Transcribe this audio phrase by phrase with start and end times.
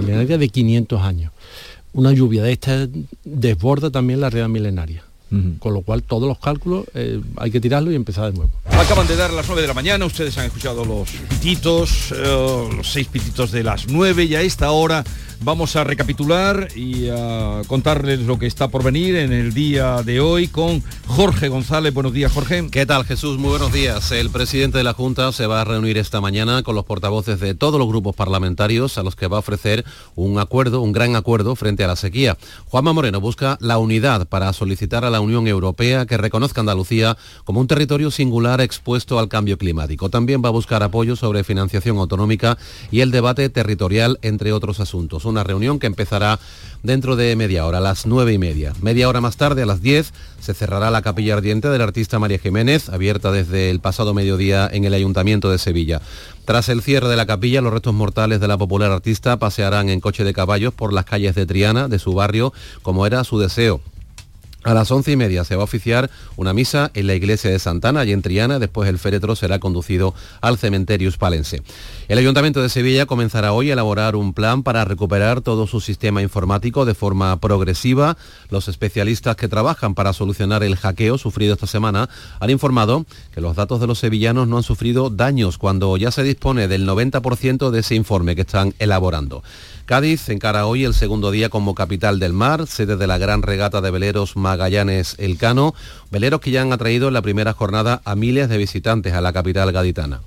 [0.00, 1.32] milenaria de 500 años.
[1.92, 2.88] Una lluvia de esta
[3.24, 5.04] desborda también la realidad milenaria.
[5.58, 8.50] Con lo cual todos los cálculos eh, hay que tirarlo y empezar de nuevo.
[8.64, 12.90] Acaban de dar las 9 de la mañana, ustedes han escuchado los pititos, eh, los
[12.90, 15.04] seis pititos de las 9 y a esta hora
[15.40, 20.20] vamos a recapitular y a contarles lo que está por venir en el día de
[20.20, 21.94] hoy con Jorge González.
[21.94, 22.68] Buenos días, Jorge.
[22.70, 23.38] ¿Qué tal, Jesús?
[23.38, 24.10] Muy buenos días.
[24.12, 27.54] El presidente de la Junta se va a reunir esta mañana con los portavoces de
[27.54, 29.84] todos los grupos parlamentarios a los que va a ofrecer
[30.16, 32.36] un acuerdo, un gran acuerdo frente a la sequía.
[32.66, 37.60] Juanma Moreno busca la unidad para solicitar a la Unión Europea que reconozca Andalucía como
[37.60, 40.08] un territorio singular expuesto al cambio climático.
[40.08, 42.58] También va a buscar apoyo sobre financiación autonómica
[42.90, 46.38] y el debate territorial, entre otros asuntos una reunión que empezará
[46.82, 48.72] dentro de media hora, a las nueve y media.
[48.80, 52.38] Media hora más tarde, a las 10, se cerrará la capilla ardiente del artista María
[52.38, 56.00] Jiménez, abierta desde el pasado mediodía en el Ayuntamiento de Sevilla.
[56.44, 60.00] Tras el cierre de la capilla, los restos mortales de la popular artista pasearán en
[60.00, 63.80] coche de caballos por las calles de Triana, de su barrio, como era su deseo.
[64.64, 67.60] A las once y media se va a oficiar una misa en la iglesia de
[67.60, 68.58] Santana y en Triana.
[68.58, 71.62] Después el féretro será conducido al cementerio hispalense.
[72.08, 76.22] El Ayuntamiento de Sevilla comenzará hoy a elaborar un plan para recuperar todo su sistema
[76.22, 78.16] informático de forma progresiva.
[78.50, 82.08] Los especialistas que trabajan para solucionar el hackeo sufrido esta semana
[82.40, 86.24] han informado que los datos de los sevillanos no han sufrido daños cuando ya se
[86.24, 89.44] dispone del 90% de ese informe que están elaborando.
[89.88, 93.80] Cádiz encara hoy el segundo día como capital del mar, sede de la gran regata
[93.80, 95.74] de veleros Magallanes Elcano,
[96.10, 99.32] veleros que ya han atraído en la primera jornada a miles de visitantes a la
[99.32, 100.20] capital gaditana.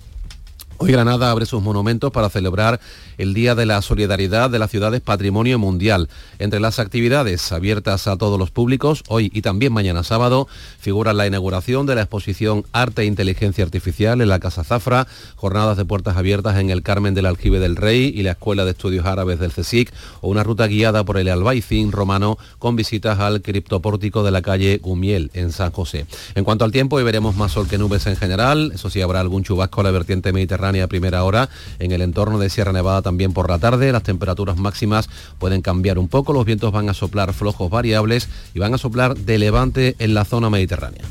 [0.83, 2.79] Hoy Granada abre sus monumentos para celebrar
[3.19, 6.09] el Día de la Solidaridad de las Ciudades Patrimonio Mundial.
[6.39, 10.47] Entre las actividades abiertas a todos los públicos, hoy y también mañana sábado,
[10.79, 15.77] figura la inauguración de la exposición Arte e Inteligencia Artificial en la Casa Zafra, jornadas
[15.77, 19.05] de puertas abiertas en el Carmen del Aljibe del Rey y la Escuela de Estudios
[19.05, 24.23] Árabes del CSIC, o una ruta guiada por el Albaicín romano con visitas al criptopórtico
[24.23, 26.07] de la calle Gumiel en San José.
[26.33, 29.19] En cuanto al tiempo, hoy veremos más sol que nubes en general, eso sí habrá
[29.19, 31.49] algún chubasco a la vertiente mediterránea a primera hora
[31.79, 33.91] en el entorno de Sierra Nevada también por la tarde.
[33.91, 38.59] Las temperaturas máximas pueden cambiar un poco, los vientos van a soplar flojos variables y
[38.59, 41.01] van a soplar de levante en la zona mediterránea.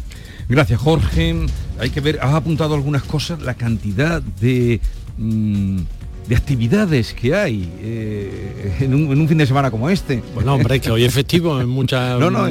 [0.48, 1.46] Gracias, Jorge.
[1.78, 4.80] Hay que ver, has apuntado algunas cosas, la cantidad de...
[5.18, 5.82] Mm,
[6.30, 10.22] de actividades que hay eh, en, un, fin de semana como este.
[10.32, 12.46] Bueno, hombre, que hoy es festivo en muchas no, no,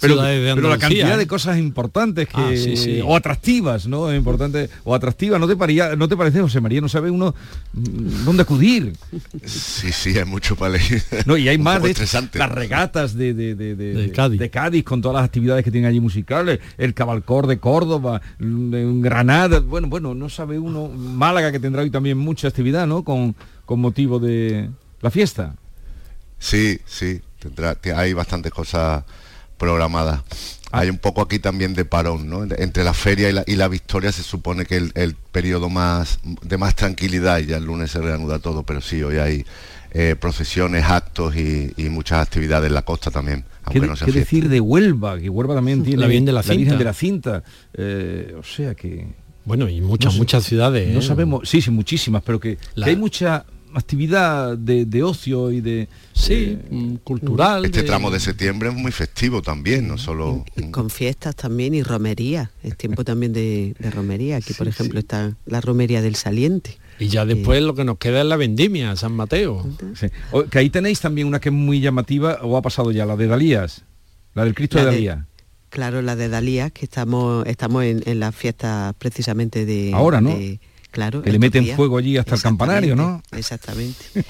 [0.00, 4.12] pero, pero, la cantidad de cosas importantes que ah, o atractivas, ¿no?
[4.12, 6.80] Importante o atractivas, ¿no te paría, no te parece, José María?
[6.80, 7.32] No sabe uno
[7.74, 8.92] mm, dónde acudir.
[9.44, 11.04] Sí, sí, hay mucho para leer.
[11.24, 11.94] No, y hay más de
[12.34, 14.82] las regatas de, de, Cádiz.
[14.82, 20.12] con todas las actividades que tienen allí musicales, el Cabalcor de Córdoba, Granada, bueno, bueno,
[20.12, 23.04] no sabe uno, Málaga que tendrá hoy también mucha actividad, ¿no?
[23.11, 23.11] con,
[23.68, 25.54] motivo de la fiesta.
[26.38, 29.04] Sí, sí, tendrá, hay bastantes cosas
[29.58, 30.20] programadas.
[30.72, 30.80] Ah.
[30.80, 32.42] Hay un poco aquí también de parón, ¿no?
[32.44, 36.58] Entre la feria y la, y la victoria se supone que el, periodo más de
[36.58, 39.44] más tranquilidad y ya el lunes se reanuda todo, pero sí, hoy hay
[39.92, 43.44] eh, procesiones, actos y, muchas actividades en la costa también.
[43.64, 45.20] Aunque no ¿qué decir de Huelva?
[45.20, 47.44] Que Huelva también tiene la, bien de la, Virgen de la Cinta.
[47.74, 49.06] Eh, o sea que
[49.44, 50.92] bueno, y muchas, muchas ciudades.
[50.92, 51.02] No ¿eh?
[51.02, 53.44] sabemos, sí, sí, muchísimas, pero que, hay mucha
[53.74, 58.92] actividad de, ocio y de sí eh, mm, cultural este tramo de septiembre es muy
[58.92, 62.50] festivo también no solo con fiestas también y romería.
[62.62, 64.36] Es tiempo también de, romería.
[64.36, 66.78] Aquí por ejemplo está la romería del saliente.
[66.98, 69.66] Y ya después lo que nos queda es la vendimia San Mateo.
[70.50, 73.26] Que ahí tenéis también una que es muy llamativa o ha pasado ya la de
[73.26, 73.84] Dalías
[74.34, 75.18] la del Cristo de Dalías
[75.72, 79.92] Claro, la de Dalías, que estamos, estamos en, en las fiestas precisamente de...
[79.94, 80.36] Ahora, ¿no?
[80.92, 81.22] Claro.
[81.22, 83.22] Que le meten fuego allí hasta el campanario, ¿no?
[83.32, 84.04] Exactamente.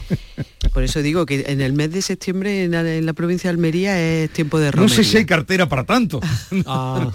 [0.73, 4.31] Por eso digo que en el mes de septiembre en la, provincia de Almería es
[4.31, 4.97] tiempo de romería.
[4.97, 6.21] No sé si hay cartera para tanto.
[6.65, 7.11] Ah.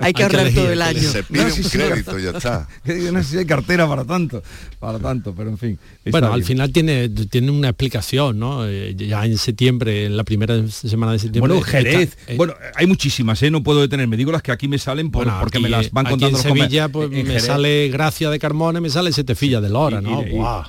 [0.00, 1.00] hay que ahorrar todo el año.
[1.00, 2.68] Se pide un crédito, ya está.
[2.84, 4.42] no sé si hay cartera para tanto,
[4.78, 5.78] para tanto, pero en fin.
[6.10, 8.66] Bueno, al final tiene, tiene una explicación, ¿no?
[8.66, 11.54] Eh, ya en septiembre, en la primera semana de septiembre.
[11.54, 12.16] Bueno, Jerez.
[12.28, 13.50] Eh, bueno, hay muchísimas, ¿eh?
[13.50, 14.16] No puedo detenerme.
[14.16, 16.38] Digo las que aquí me salen porque me las van contando.
[16.38, 20.22] en Sevilla, pues me sale Gracia de Carmona, me sale Setefilla de Lora, ¿no?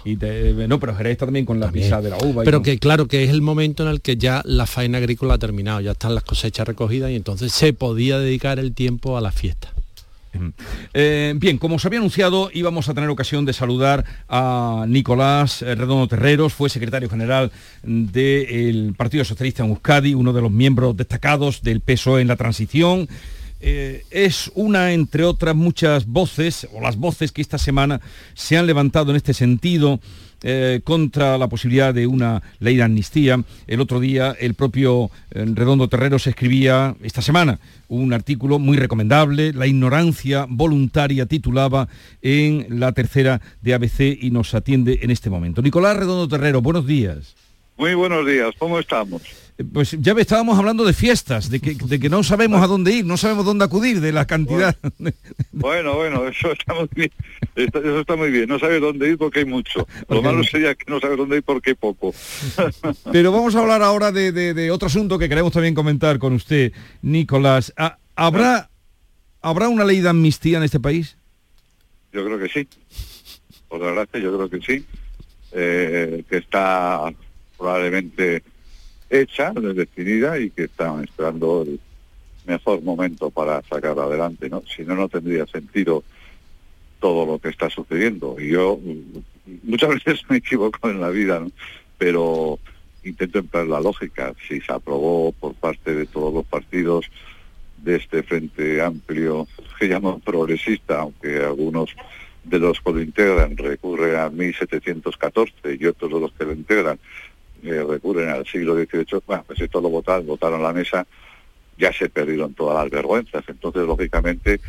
[0.05, 2.43] Y, no, pero Jerez está también con la de la uva.
[2.45, 5.37] Pero que claro que es el momento en el que ya la faena agrícola ha
[5.39, 9.33] terminado, ya están las cosechas recogidas y entonces se podía dedicar el tiempo a la
[9.33, 9.73] fiesta.
[10.93, 16.07] Eh, bien, como os había anunciado, íbamos a tener ocasión de saludar a Nicolás Redondo
[16.07, 17.51] Terreros, fue secretario general
[17.83, 23.09] del Partido Socialista en Euskadi, uno de los miembros destacados del PSOE en la transición.
[23.61, 28.01] Eh, es una, entre otras muchas voces, o las voces que esta semana
[28.33, 29.99] se han levantado en este sentido,
[30.47, 33.43] eh, contra la posibilidad de una ley de amnistía.
[33.65, 39.53] El otro día el propio eh, Redondo Terreros escribía esta semana un artículo muy recomendable,
[39.53, 41.87] La ignorancia voluntaria titulaba
[42.21, 45.63] en la tercera de ABC y nos atiende en este momento.
[45.63, 47.35] Nicolás Redondo Terrero, buenos días.
[47.77, 49.23] Muy buenos días, ¿cómo estamos?
[49.71, 53.05] Pues ya estábamos hablando de fiestas, de que, de que no sabemos a dónde ir,
[53.05, 54.75] no sabemos dónde acudir, de la cantidad.
[55.51, 57.11] Bueno, bueno, eso está muy bien.
[57.55, 58.49] Eso está muy bien.
[58.49, 59.87] No sabes dónde ir porque hay mucho.
[60.09, 62.13] Lo malo sería que no sabes dónde ir porque hay poco.
[63.11, 67.73] Pero vamos a hablar ahora de, otro asunto que queremos también comentar con usted, Nicolás.
[68.15, 68.69] ¿Habrá,
[69.41, 71.17] ¿Habrá una ley de amnistía en este país?
[72.11, 72.67] Yo creo que sí.
[73.69, 74.85] Por desgracia, yo creo que sí.
[75.53, 77.13] Eh, que está
[77.57, 78.43] probablemente
[79.09, 81.79] hecha, definida y que están esperando el
[82.45, 84.63] mejor momento para sacar adelante, ¿no?
[84.75, 86.03] Si no, no tendría sentido
[86.99, 88.35] todo lo que está sucediendo.
[88.39, 88.79] Y yo
[89.63, 91.51] muchas veces me equivoco en la vida, ¿no?
[91.97, 92.59] Pero
[93.03, 94.33] intento emplear la lógica.
[94.47, 97.05] Si se aprobó por parte de todos los partidos
[97.77, 99.47] de este Frente Amplio,
[99.79, 101.91] que llaman progresista, aunque algunos
[102.43, 106.99] de los que lo integran recurren a 1714 y otros de los que lo integran
[107.67, 111.05] eh, recurren al siglo XVIII, bueno, pues esto lo votaron, votaron la mesa,
[111.77, 113.43] ya se perdieron todas las vergüenzas.
[113.47, 114.59] Entonces, lógicamente,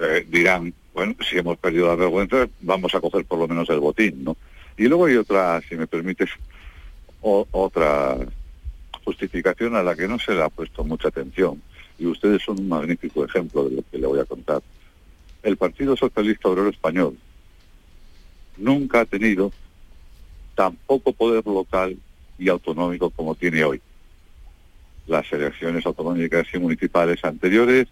[0.00, 3.80] eh, dirán, bueno, si hemos perdido las vergüenzas, vamos a coger por lo menos el
[3.80, 4.36] botín, ¿no?
[4.76, 6.30] Y luego hay otra, si me permites,
[7.20, 8.16] otra
[9.04, 11.62] justificación a la que no se le ha puesto mucha atención.
[11.98, 14.62] Y ustedes son un magnífico ejemplo de lo que le voy a contar.
[15.42, 17.18] El Partido Socialista Obrero Español
[18.56, 19.52] nunca ha tenido
[20.54, 21.96] tampoco poder local
[22.38, 23.80] y autonómico como tiene hoy.
[25.06, 27.88] Las elecciones autonómicas y municipales anteriores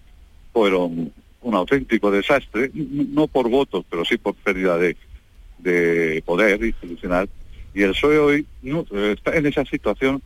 [0.52, 7.28] fueron un auténtico desastre, no por votos, pero sí por pérdida de, poder institucional.
[7.74, 10.22] Y el PSOE hoy no, está en esa situación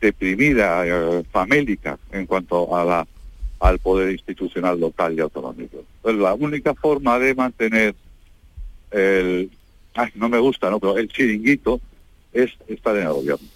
[0.00, 3.06] deprimida, eh, famélica en cuanto a la,
[3.60, 5.84] al poder institucional local y autonómico.
[6.02, 7.94] Pues la única forma de mantener
[8.90, 9.50] el,
[10.14, 10.80] no me gusta, ¿no?
[10.80, 11.80] Pero el chiringuito
[12.32, 13.46] es estar en el gobierno.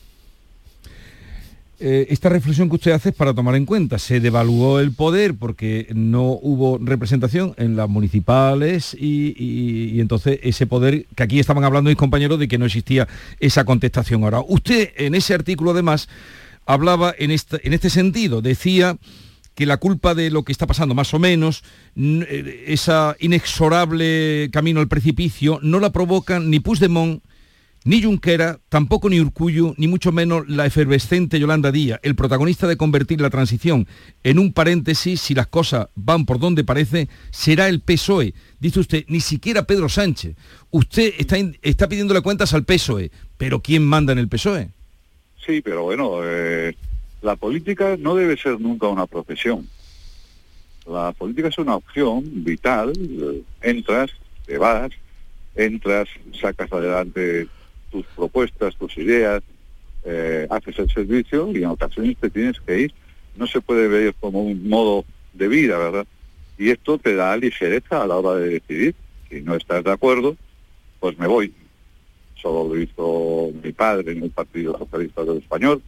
[1.82, 3.98] Eh, esta reflexión que usted hace es para tomar en cuenta.
[3.98, 11.06] Se devaluó el poder porque no hubo representación en las municipales y, entonces ese poder,
[11.14, 13.08] que aquí estaban hablando mis compañeros de que no existía
[13.38, 14.24] esa contestación.
[14.24, 16.10] Ahora, usted en ese artículo además
[16.66, 18.98] hablaba en este, en este sentido, decía
[19.60, 21.64] que la culpa de lo que está pasando, más o menos,
[21.94, 27.22] eh, esa inexorable camino al precipicio, no la provocan ni Puigdemont,
[27.84, 32.78] ni Junquera, tampoco ni Urcullu, ni mucho menos la efervescente Yolanda Díaz, el protagonista de
[32.78, 33.86] convertir la transición
[34.24, 38.32] en un paréntesis, si las cosas van por donde parece, será el PSOE.
[38.60, 40.36] Dice usted, ni siquiera Pedro Sánchez.
[40.70, 44.70] Usted está, está pidiéndole cuentas al PSOE, pero ¿quién manda en el PSOE?
[45.44, 46.74] Sí, pero bueno, eh,
[47.22, 49.68] la política no debe ser nunca una profesión.
[50.86, 52.92] La política es una opción vital.
[53.60, 54.10] Entras,
[54.46, 54.90] te vas,
[55.54, 56.08] entras,
[56.40, 57.46] sacas adelante
[57.90, 59.42] tus propuestas, tus ideas,
[60.04, 62.94] eh, haces el servicio y en ocasiones te tienes que ir.
[63.36, 66.06] No se puede ver como un modo de vida, ¿verdad?
[66.58, 68.94] Y esto te da ligereza a la hora de decidir.
[69.28, 70.36] Si no estás de acuerdo,
[70.98, 71.52] pues me voy.
[72.40, 75.82] Solo lo hizo mi padre en el Partido Socialista del Español,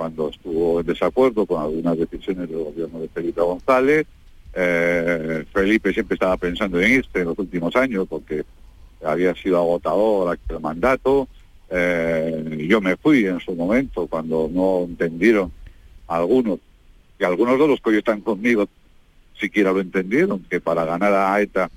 [0.00, 4.06] cuando estuvo en desacuerdo con algunas decisiones del gobierno de Felipe González.
[4.54, 8.42] Eh, Felipe siempre estaba pensando en este en los últimos años porque
[9.04, 11.28] había sido agotador aquel mandato.
[11.68, 15.52] Eh, yo me fui en su momento cuando no entendieron
[16.08, 16.60] algunos,
[17.18, 18.66] y algunos de los que hoy están conmigo
[19.38, 21.70] siquiera lo entendieron, que para ganar a ETA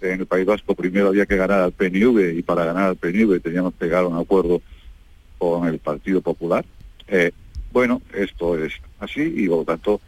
[0.00, 3.38] en el País Vasco primero había que ganar al PNV y para ganar al PNV
[3.40, 4.60] teníamos que llegar a un acuerdo
[5.38, 6.64] con el Partido Popular.
[7.06, 7.30] Eh,
[7.72, 10.00] bueno, esto es así y por lo tanto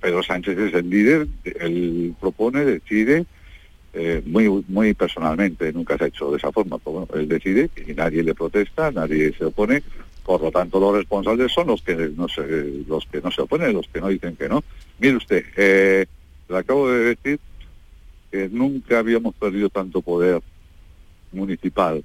[0.00, 3.24] Pedro Sánchez es el líder, él propone, decide,
[3.92, 7.94] eh, muy muy personalmente, nunca se ha hecho de esa forma, pero él decide y
[7.94, 9.82] nadie le protesta, nadie se opone,
[10.24, 13.72] por lo tanto los responsables son los que no se, los que no se oponen,
[13.72, 14.62] los que no dicen que no.
[14.98, 16.06] Mire usted, eh,
[16.48, 17.40] le acabo de decir
[18.30, 20.42] que nunca habíamos perdido tanto poder
[21.32, 22.04] municipal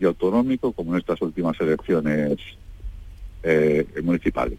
[0.00, 2.38] y autonómico como en estas últimas elecciones
[3.42, 4.58] eh, municipales.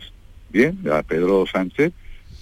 [0.49, 1.93] Bien, a Pedro Sánchez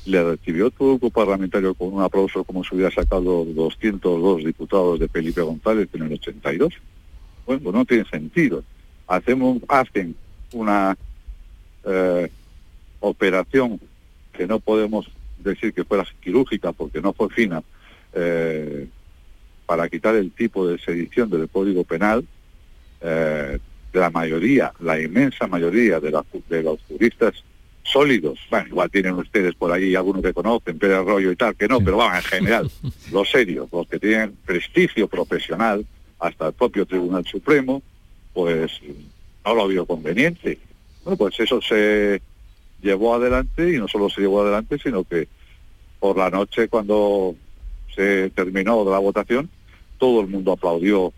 [0.05, 5.07] le recibió todo grupo parlamentario con un aplauso como si hubiera sacado 202 diputados de
[5.07, 6.74] Felipe González en el 82.
[7.45, 8.63] Bueno, pues no tiene sentido.
[9.07, 10.15] Hacemos, hacen
[10.53, 10.98] una
[11.86, 12.29] eh,
[13.00, 13.79] operación
[14.33, 17.62] que no podemos decir que fuera quirúrgica porque no fue fina,
[18.13, 18.88] eh,
[19.65, 22.25] para quitar el tipo de sedición del Código Penal,
[24.00, 26.12] la mayoría, la inmensa mayoría de,
[26.50, 27.43] de los juristas
[27.83, 31.67] sólidos, bueno, igual tienen ustedes por ahí algunos que conocen, Pedro Arroyo y tal, que
[31.67, 32.71] no, pero vamos, en general,
[33.12, 35.86] los serios, los que tienen prestigio profesional,
[36.19, 37.81] hasta el propio Tribunal Supremo,
[38.33, 38.71] pues
[39.43, 40.60] no lo vio conveniente.
[41.03, 42.21] Bueno, pues eso se
[42.81, 45.27] llevó adelante y no solo se llevó adelante, sino que
[46.00, 47.36] por la noche cuando
[47.95, 49.50] se terminó la votación,
[49.98, 51.12] todo el mundo aplaudió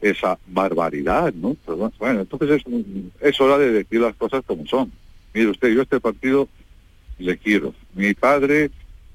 [0.00, 1.56] esa barbaridad, ¿no?
[1.98, 4.92] bueno, entonces es, es hora de decir las cosas como son.
[5.34, 6.48] Mire usted, yo este partido
[7.18, 7.74] le quiero.
[7.94, 8.70] Mi padre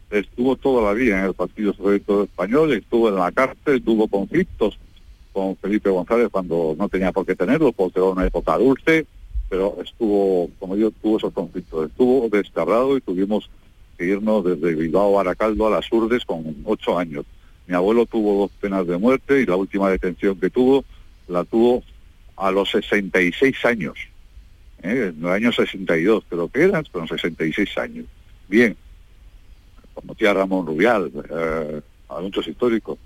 [0.10, 4.78] estuvo toda la vida en el Partido Socialista Español, estuvo en la cárcel, tuvo conflictos
[5.32, 9.06] con Felipe González cuando no tenía por qué tenerlo, porque era una época dulce,
[9.50, 11.90] pero estuvo, como yo, tuvo esos conflictos.
[11.90, 13.50] Estuvo descarrado y tuvimos
[13.98, 17.25] que irnos desde Bilbao a Aracaldo a las Urdes con ocho años.
[17.67, 20.84] Mi abuelo tuvo dos penas de muerte y la última detención que tuvo
[21.27, 21.84] la tuvo
[22.36, 23.98] a los 66 años.
[24.82, 25.13] ¿eh?
[25.15, 28.05] en el año 62 creo que eran, pero 66 años.
[28.48, 28.75] Bien,
[29.93, 33.00] como tía Ramón Rubial, eh, a muchos históricos.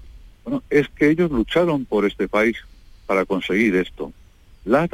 [0.43, 2.57] Bueno, es que ellos lucharon por este país
[3.05, 4.11] para conseguir esto,
[4.65, 4.87] la,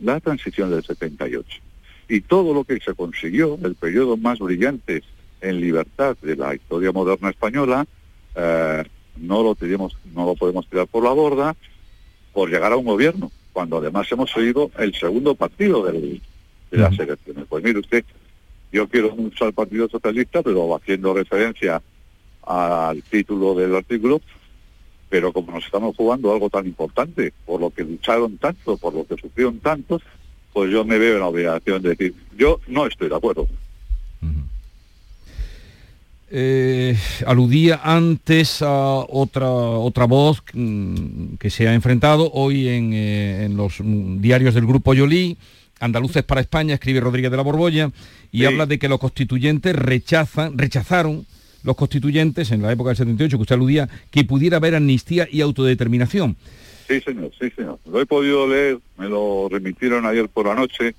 [0.00, 1.60] la transición del 78.
[2.08, 5.02] Y todo lo que se consiguió, el periodo más brillante
[5.40, 7.86] en libertad de la historia moderna española,
[8.34, 8.84] eh,
[9.16, 11.56] no lo tenemos, no lo podemos tirar por la borda
[12.32, 16.20] por llegar a un gobierno cuando además hemos seguido el segundo partido de
[16.70, 17.44] las elecciones.
[17.48, 18.04] Pues mire usted,
[18.72, 21.82] yo quiero mucho al Partido Socialista, pero haciendo referencia
[22.46, 24.20] al título del artículo,
[25.10, 29.06] pero como nos estamos jugando algo tan importante, por lo que lucharon tanto, por lo
[29.06, 30.02] que sufrieron tantos,
[30.52, 33.46] pues yo me veo en la obligación de decir, yo no estoy de acuerdo.
[36.34, 36.96] Eh,
[37.26, 43.82] aludía antes a otra, otra voz mm, que se ha enfrentado hoy en, eh, los
[43.82, 45.36] diarios del Grupo Yolí,
[45.78, 47.90] Andaluces para España, escribe Rodríguez de la Borbolla,
[48.30, 51.26] y habla de que los constituyentes rechazan, rechazaron
[51.64, 55.42] los constituyentes en la época del 78, que usted aludía, que pudiera haber amnistía y
[55.42, 56.36] autodeterminación.
[56.88, 57.78] Sí, señor, sí, señor.
[57.84, 60.94] Lo he podido leer, me lo remitieron ayer por la noche.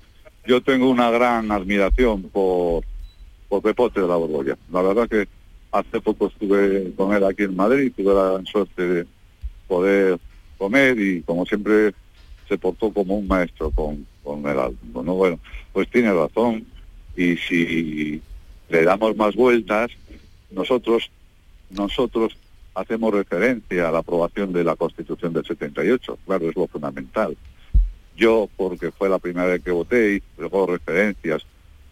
[0.46, 2.84] Yo tengo una gran admiración por
[3.54, 4.58] por Pepote de la Borbolla.
[4.72, 5.28] La verdad que
[5.70, 9.06] hace poco estuve con él aquí en Madrid, tuve la suerte de
[9.68, 10.18] poder
[10.58, 11.94] comer y como siempre
[12.48, 15.02] se portó como un maestro con, con el alumno.
[15.04, 15.14] ¿no?
[15.14, 15.38] Bueno,
[15.72, 16.66] pues tiene razón
[17.16, 18.20] y si
[18.70, 19.92] le damos más vueltas,
[20.50, 21.08] nosotros,
[21.70, 22.36] nosotros
[22.74, 27.36] hacemos referencia a la aprobación de la Constitución del 78, claro, es lo fundamental.
[28.16, 31.46] Yo, porque fue la primera vez que voté, y luego referencias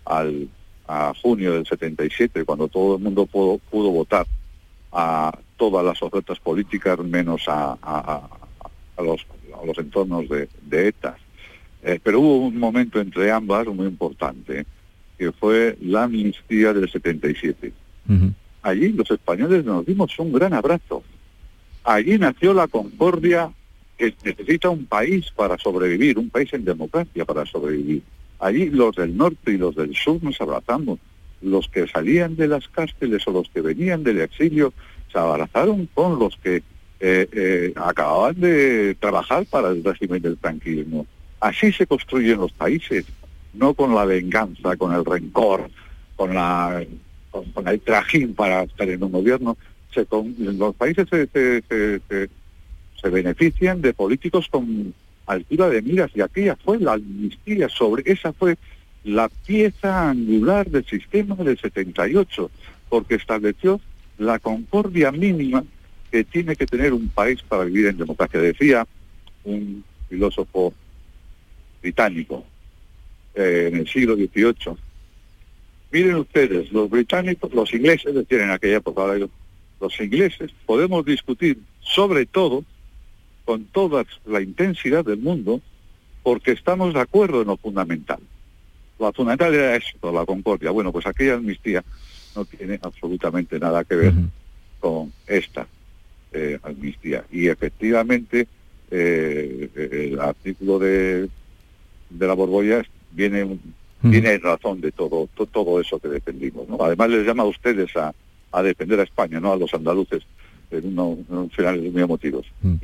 [0.04, 0.48] al
[0.86, 4.26] a junio del 77, cuando todo el mundo pudo, pudo votar
[4.92, 9.26] a todas las ofertas políticas menos a, a, los,
[9.60, 11.16] a los entornos de, de ETA.
[11.82, 14.66] Eh, pero hubo un momento entre ambas muy importante,
[15.18, 17.72] que fue la amnistía del 77.
[18.62, 21.02] Allí los españoles nos dimos un gran abrazo.
[21.84, 23.50] Allí nació la concordia
[23.98, 28.02] que necesita un país para sobrevivir, un país en democracia para sobrevivir.
[28.42, 30.98] Allí los del norte y los del sur nos abrazamos.
[31.42, 34.72] Los que salían de las cárceles o los que venían del exilio
[35.12, 36.56] se abrazaron con los que
[36.98, 41.06] eh, eh, acababan de trabajar para el régimen del tranquilismo.
[41.38, 43.04] Así se construyen los países,
[43.54, 45.70] no con la venganza, con el rencor,
[46.16, 46.84] con, la,
[47.66, 49.56] el trajín para estar en un gobierno.
[50.36, 54.92] Los países se, se benefician de políticos con
[55.26, 58.56] altura de miras y aquella fue la amnistía sobre, esa fue
[59.04, 62.50] la pieza angular del sistema del 78,
[62.88, 63.80] porque estableció
[64.18, 65.64] la concordia mínima
[66.10, 68.40] que tiene que tener un país para vivir en democracia.
[68.40, 68.86] Decía
[69.44, 70.72] un filósofo
[71.80, 72.44] británico
[73.34, 74.76] eh, en el siglo XVIII.
[75.90, 79.02] Miren ustedes, los británicos, los ingleses, decían en aquella época,
[79.80, 82.64] los ingleses, podemos discutir sobre todo
[83.44, 85.60] con toda la intensidad del mundo
[86.22, 88.20] porque estamos de acuerdo en lo fundamental.
[88.98, 90.70] Lo fundamental era esto, la concordia.
[90.70, 91.82] Bueno, pues aquella amnistía
[92.36, 94.14] no tiene absolutamente nada que ver
[94.78, 95.66] con esta
[96.32, 97.24] eh, amnistía.
[97.30, 98.46] Y efectivamente
[98.90, 101.28] eh, el artículo de,
[102.10, 103.58] de la Borbolla viene,
[104.02, 106.66] tiene razón de todo, todo eso que defendimos.
[106.80, 108.14] Además les llama a ustedes a,
[108.52, 110.22] a defender a España, no a los andaluces
[110.72, 112.46] en unos finales muy emotivos.
[112.62, 112.76] Mm.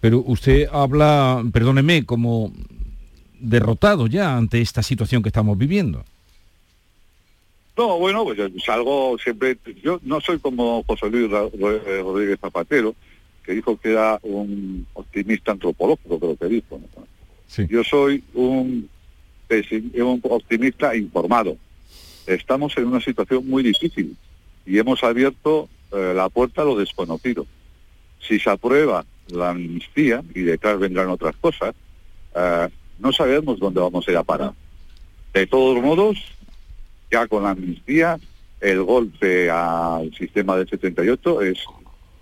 [0.00, 2.52] Pero usted habla, perdóneme, como
[3.40, 6.04] derrotado ya ante esta situación que estamos viviendo.
[7.76, 12.96] No, bueno, pues algo siempre, yo no soy como José Luis Rodríguez Zapatero,
[13.44, 16.80] que dijo que era un optimista antropológico, creo que dijo.
[17.68, 18.88] Yo soy un,
[19.48, 21.56] un optimista informado.
[22.26, 24.16] Estamos en una situación muy difícil
[24.66, 27.46] y hemos abierto eh, la puerta a lo desconocido.
[28.20, 31.74] Si se aprueba la amnistía y detrás vendrán otras cosas,
[32.34, 32.68] eh,
[32.98, 34.52] no sabemos dónde vamos a ir a parar.
[35.32, 36.18] De todos modos,
[37.10, 38.18] ya con la amnistía,
[38.60, 41.58] el golpe al sistema del 78 es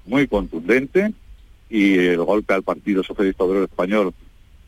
[0.05, 1.13] muy contundente
[1.69, 4.13] y el golpe al Partido Socialista Obrero Español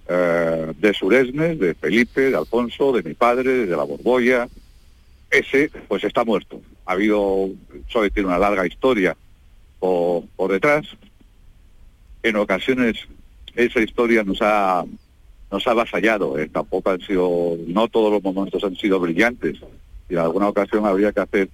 [0.08, 4.48] eh, de Suresnes, de Felipe, de Alfonso, de mi padre, de la Borbolla,
[5.30, 6.60] ese pues está muerto.
[6.88, 7.50] Ha habido,
[7.88, 9.14] solo tiene una larga historia
[9.78, 10.86] por, detrás.
[12.22, 12.96] En ocasiones
[13.54, 14.86] esa historia nos ha
[15.50, 16.38] nos ha avasallado.
[16.38, 16.48] Eh.
[16.48, 19.58] Tampoco han sido, no todos los momentos han sido brillantes.
[20.08, 21.50] Y en alguna ocasión habría que hacer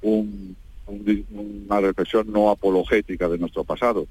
[0.00, 4.06] una reflexión no apologética de nuestro pasado.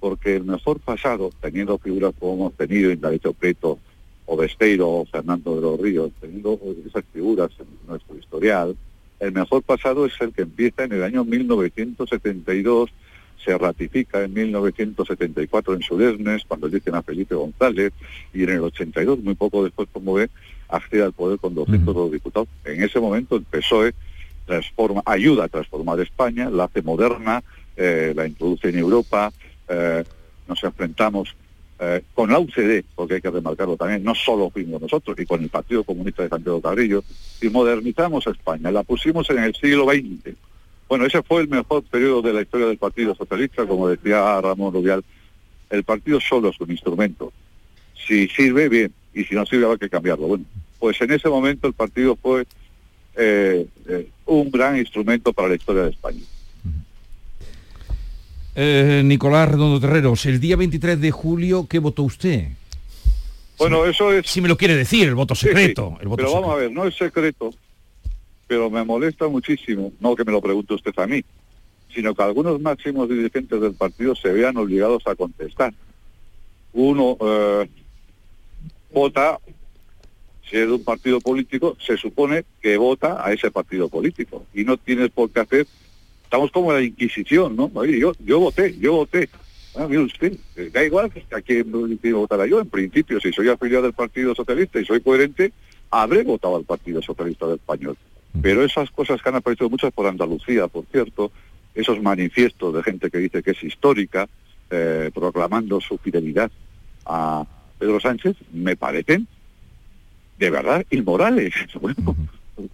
[0.00, 3.78] Porque el mejor pasado, teniendo figuras como hemos tenido en David Preto,
[4.26, 8.76] o Besteiro, o Fernando de los Ríos, teniendo esas figuras en nuestro historial,
[9.20, 12.90] el mejor pasado es el que empieza en el año 1972
[13.44, 17.92] se ratifica en 1974 en Sudesnes, cuando dicen a Felipe González,
[18.34, 20.28] y en el 82, muy poco después, como ve,
[20.68, 22.48] accede al poder con 200 diputados.
[22.64, 23.94] En ese momento el PSOE
[24.44, 27.42] transforma, ayuda a transformar España, la hace moderna,
[27.76, 29.32] eh, la introduce en Europa,
[29.68, 30.04] eh,
[30.46, 31.36] nos enfrentamos
[31.80, 35.42] eh, con la UCD, porque hay que remarcarlo también, no solo fuimos nosotros, y con
[35.42, 37.04] el Partido Comunista de Santiago Carrillo,
[37.40, 40.34] y modernizamos a España, la pusimos en el siglo XX
[40.88, 44.72] bueno, ese fue el mejor periodo de la historia del Partido Socialista, como decía Ramón
[44.72, 45.04] Rubial.
[45.68, 47.30] El partido solo es un instrumento.
[48.06, 50.28] Si sirve, bien, y si no sirve, habrá que cambiarlo.
[50.28, 50.44] Bueno,
[50.78, 52.46] pues en ese momento el partido fue
[53.16, 56.22] eh, eh, un gran instrumento para la historia de España.
[58.60, 62.48] Eh, Nicolás Redondo Terreros, el día 23 de julio, ¿qué votó usted?
[63.56, 64.26] Bueno, eso es...
[64.26, 65.96] Si me lo quiere decir, el voto secreto.
[66.00, 67.54] el voto pero vamos a ver, no es secreto,
[68.48, 71.24] pero me molesta muchísimo, no que me lo pregunte usted a mí,
[71.94, 75.72] sino que algunos máximos dirigentes del partido se vean obligados a contestar.
[76.72, 77.68] Uno eh,
[78.92, 79.38] vota,
[80.50, 84.64] si es de un partido político, se supone que vota a ese partido político y
[84.64, 85.66] no tienes por qué hacer,
[86.28, 87.84] estamos como la Inquisición, ¿no?
[87.86, 89.30] yo, yo voté, yo voté.
[89.74, 91.72] Ah, mire usted, eh, da igual a quién
[92.12, 95.52] votara yo, en principio, si soy afiliado del Partido Socialista y soy coherente,
[95.90, 97.96] habré votado al Partido Socialista del Español.
[98.42, 101.32] Pero esas cosas que han aparecido muchas por Andalucía, por cierto,
[101.74, 104.28] esos manifiestos de gente que dice que es histórica,
[104.70, 106.50] eh, proclamando su fidelidad
[107.06, 107.46] a
[107.78, 109.26] Pedro Sánchez, me parecen
[110.38, 111.54] de verdad inmorales.
[111.80, 112.16] Bueno,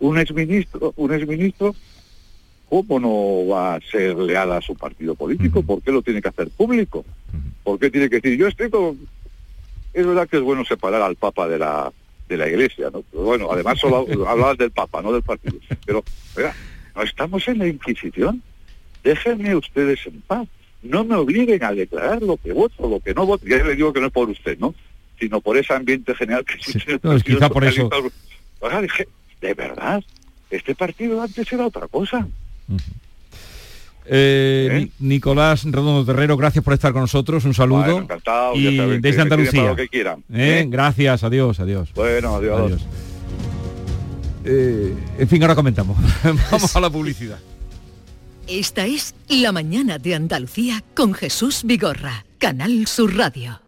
[0.00, 1.74] un exministro, un exministro,
[2.68, 5.62] ¿cómo no va a ser leal a su partido político?
[5.62, 7.04] ¿Por qué lo tiene que hacer público?
[7.62, 8.98] ¿Por qué tiene que decir, yo estoy con...
[9.92, 11.92] Es verdad que es bueno separar al Papa de la
[12.28, 13.04] de la iglesia, ¿no?
[13.12, 15.56] bueno, además solo hablabas del Papa, no del partido.
[15.84, 16.02] Pero,
[16.36, 16.54] oiga,
[16.94, 18.42] no estamos en la Inquisición.
[19.02, 20.48] Déjenme ustedes en paz.
[20.82, 23.46] No me obliguen a declarar lo que voto, lo que no voto.
[23.46, 24.74] Ya le digo que no es por usted, ¿no?
[25.18, 26.98] Sino por ese ambiente general que existe.
[27.24, 27.90] quizá por eso.
[28.60, 29.06] Oiga, dije,
[29.40, 30.02] de verdad,
[30.50, 32.26] este partido antes era otra cosa.
[34.06, 34.90] Eh, ¿Eh?
[34.98, 38.00] Nicolás Redondo Terrero, gracias por estar con nosotros, un saludo.
[38.00, 39.74] encantado, y desde Andalucía.
[39.74, 40.66] que quieran, ¿Eh?
[40.68, 41.90] Gracias, adiós, adiós.
[41.94, 42.86] Bueno, adiós.
[44.44, 45.96] en fin, ahora comentamos.
[46.50, 47.38] Vamos a la publicidad.
[48.46, 53.63] Esta es La Mañana de Andalucía con Jesús Vigorra, Canal Sur Radio.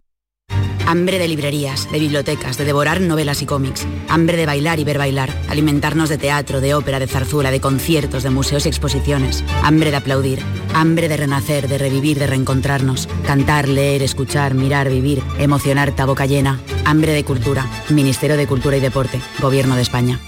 [0.87, 3.85] Hambre de librerías, de bibliotecas, de devorar novelas y cómics.
[4.07, 5.29] Hambre de bailar y ver bailar.
[5.49, 9.43] Alimentarnos de teatro, de ópera, de zarzuela, de conciertos, de museos y exposiciones.
[9.63, 10.39] Hambre de aplaudir.
[10.73, 13.09] Hambre de renacer, de revivir, de reencontrarnos.
[13.25, 15.21] Cantar, leer, escuchar, mirar, vivir.
[15.37, 16.61] Emocionar, boca llena.
[16.85, 17.67] Hambre de cultura.
[17.89, 19.19] Ministerio de Cultura y Deporte.
[19.41, 20.21] Gobierno de España.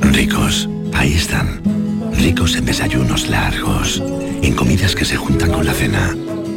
[0.00, 0.66] Ricos.
[0.94, 1.60] Ahí están.
[2.14, 4.02] Ricos en desayunos largos.
[4.40, 6.16] En comidas que se juntan con la cena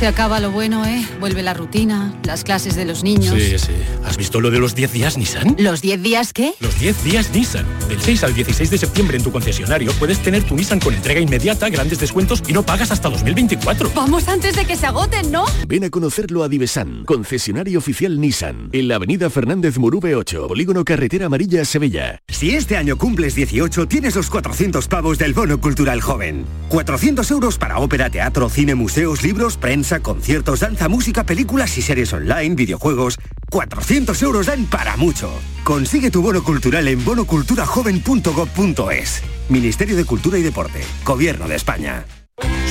[0.00, 1.06] se acaba lo bueno, ¿eh?
[1.20, 3.34] Vuelve la rutina, las clases de los niños.
[3.38, 3.72] Sí, sí.
[4.02, 5.56] ¿Has visto lo de los 10 días Nissan?
[5.58, 6.54] ¿Los 10 días qué?
[6.60, 7.66] Los 10 días Nissan.
[7.86, 11.20] Del 6 al 16 de septiembre en tu concesionario puedes tener tu Nissan con entrega
[11.20, 13.90] inmediata, grandes descuentos y no pagas hasta 2024.
[13.94, 15.44] Vamos antes de que se agoten, ¿no?
[15.68, 20.82] Ven a conocerlo a Divesan, concesionario oficial Nissan, en la avenida Fernández Murube 8, Polígono
[20.82, 22.22] Carretera Amarilla, Sevilla.
[22.26, 26.46] Si este año cumples 18, tienes los 400 pavos del Bono Cultural Joven.
[26.70, 32.12] 400 euros para ópera, teatro, cine, museos, libros, prensa, conciertos, danza, música, películas y series
[32.12, 33.18] online, videojuegos.
[33.50, 35.32] 400 euros dan para mucho.
[35.64, 39.22] Consigue tu bono cultural en bonoculturajoven.gov.es.
[39.48, 40.84] Ministerio de Cultura y Deporte.
[41.04, 42.04] Gobierno de España.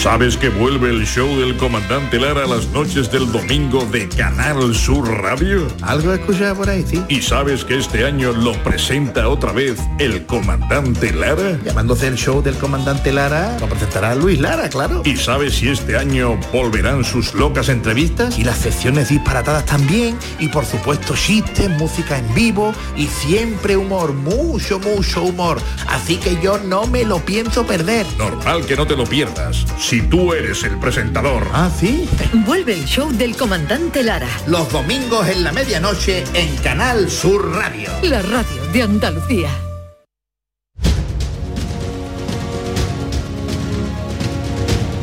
[0.01, 5.05] ¿Sabes que vuelve el show del comandante Lara las noches del domingo de Canal Sur
[5.21, 5.67] Radio?
[5.81, 7.03] Algo he escuchado por ahí, sí.
[7.09, 11.59] ¿Y sabes que este año lo presenta otra vez el comandante Lara?
[11.65, 15.01] Llamándose el show del comandante Lara, lo presentará Luis Lara, claro.
[15.03, 18.39] ¿Y sabes si este año volverán sus locas entrevistas?
[18.39, 24.13] Y las secciones disparatadas también, y por supuesto chistes, música en vivo y siempre humor,
[24.13, 25.61] mucho, mucho humor.
[25.89, 28.05] Así que yo no me lo pienso perder.
[28.17, 31.47] Normal que no te lo pierdas si tú eres el presentador.
[31.53, 32.07] Ah, sí.
[32.45, 34.29] Vuelve el show del comandante Lara.
[34.47, 37.89] Los domingos en la medianoche en Canal Sur Radio.
[38.03, 39.49] La radio de Andalucía.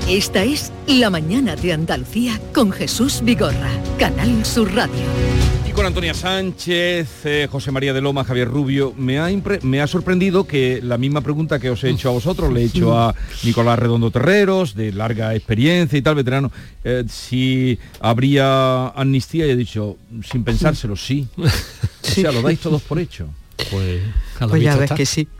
[0.09, 5.56] Esta es La mañana de Andalucía con Jesús Vigorra, Canal Sur Radio.
[5.77, 9.87] Con Antonia Sánchez, eh, José María de Loma, Javier Rubio, me ha, impre- me ha
[9.87, 13.15] sorprendido que la misma pregunta que os he hecho a vosotros, le he hecho a
[13.45, 16.51] Nicolás Redondo Terreros, de larga experiencia y tal, veterano,
[16.83, 21.29] eh, si habría amnistía y he dicho, sin pensárselo, sí.
[21.37, 23.29] O sea, lo dais todos por hecho.
[23.71, 24.01] Pues,
[24.39, 24.95] a la Pues ya ves está.
[24.95, 25.29] que sí.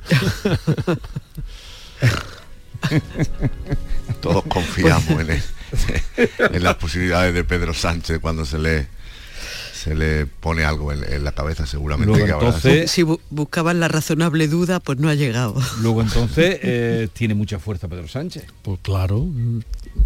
[4.21, 5.43] Todos confiamos en, el-
[6.55, 8.89] en las posibilidades de Pedro Sánchez cuando se le
[9.87, 13.79] se le pone algo en, en la cabeza seguramente Luego, que entonces- Si bu- buscaban
[13.79, 15.55] la razonable duda, pues no ha llegado.
[15.81, 18.47] Luego entonces eh, tiene mucha fuerza Pedro Sánchez.
[18.63, 19.29] Pues claro,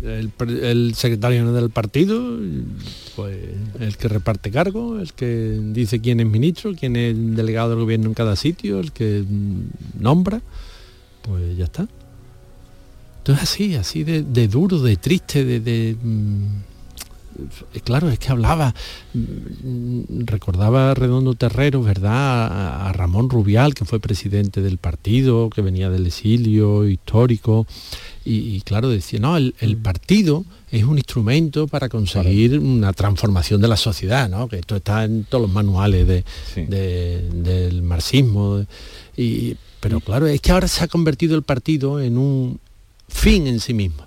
[0.03, 0.31] el,
[0.63, 2.23] el secretario del partido,
[3.17, 3.39] pues
[3.81, 7.79] el que reparte cargo, el que dice quién es ministro, quién es el delegado del
[7.79, 9.25] gobierno en cada sitio, el que
[9.99, 10.43] nombra,
[11.23, 11.89] pues ya está.
[13.19, 15.61] Entonces así, así de, de duro, de triste, de...
[15.61, 16.70] de, mm,
[17.85, 18.75] claro, es que hablaba,
[19.15, 22.87] mm, recordaba a Redondo Terrero, ¿verdad?
[22.89, 27.67] A, Ramón Rubial, que fue presidente del partido, que venía del exilio histórico,
[28.25, 33.61] y, y claro, decía, no, el, el partido es un instrumento para conseguir una transformación
[33.61, 34.49] de la sociedad, ¿no?
[34.49, 36.25] Que esto está en todos los manuales de,
[36.69, 38.65] de- del marxismo.
[39.17, 42.61] Y, pero claro, es que ahora se ha convertido el partido en un
[43.09, 44.07] fin en sí mismo.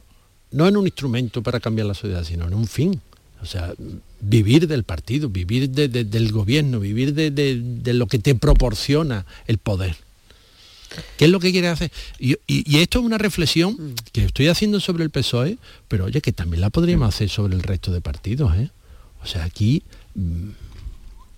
[0.52, 3.02] No en un instrumento para cambiar la sociedad, sino en un fin.
[3.43, 3.73] O sea,
[4.21, 9.25] vivir del partido, vivir de- de- del gobierno, vivir de, de- lo que te proporciona
[9.47, 9.97] el poder.
[11.17, 11.91] ¿Qué es lo que quiere hacer?
[12.19, 15.58] Y, y- y esto es una reflexión que estoy haciendo sobre el PSOE,
[15.89, 18.56] pero oye, que también la podríamos hacer sobre el resto de partidos.
[18.56, 18.69] ¿eh?
[19.21, 19.84] O sea, aquí
[20.15, 20.49] mm,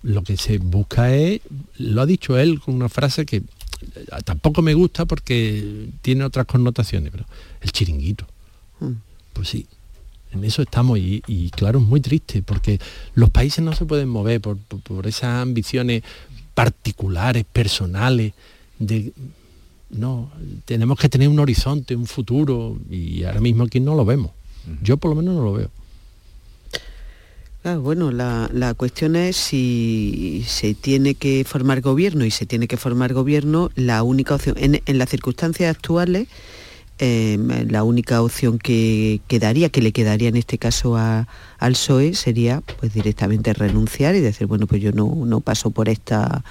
[0.04, 1.40] lo que se busca es,
[1.78, 3.42] lo ha dicho él con una frase que eh,
[4.24, 7.24] tampoco me gusta porque tiene otras connotaciones, pero
[7.62, 8.26] el chiringuito.
[9.32, 9.66] Pues sí,
[10.36, 12.78] en eso estamos y, y claro, es muy triste porque
[13.14, 16.02] los países no se pueden mover por, por- por esas ambiciones
[16.54, 18.32] particulares, personales,
[18.78, 19.12] de,
[19.90, 20.30] no,
[20.64, 24.30] tenemos que tener un horizonte, un futuro, y ahora mismo aquí no lo vemos.
[24.82, 25.70] Yo por lo menos no lo veo.
[27.62, 32.68] Claro, bueno, la, la cuestión es si se tiene que formar gobierno y se tiene
[32.68, 36.28] que formar gobierno, la única opción, en, en las circunstancias actuales,
[36.98, 41.28] eh, la única opción que quedaría, que le quedaría en este caso a,
[41.58, 45.88] al PSOE sería pues directamente renunciar y decir, bueno, pues yo no, no paso por
[45.88, 46.42] esta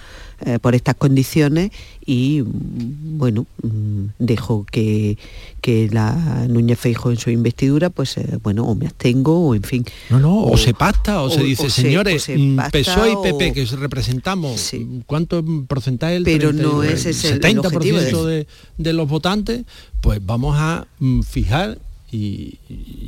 [0.45, 1.71] eh, por estas condiciones
[2.05, 5.17] y bueno, mm, dejo que,
[5.61, 9.63] que la Núñez Feijo en su investidura, pues eh, bueno, o me abstengo o en
[9.63, 9.85] fin.
[10.09, 13.53] No, no, o, se pacta o, se dice, o señores, se mm, PSOE y PP
[13.53, 14.71] que representamos,
[15.05, 16.15] ¿cuánto porcentaje?
[16.17, 19.07] El Pero 30 no el ese es el- el 70% objetivo de- de, de los
[19.07, 19.63] votantes,
[20.01, 21.79] pues vamos a mm, fijar
[22.15, 22.59] y,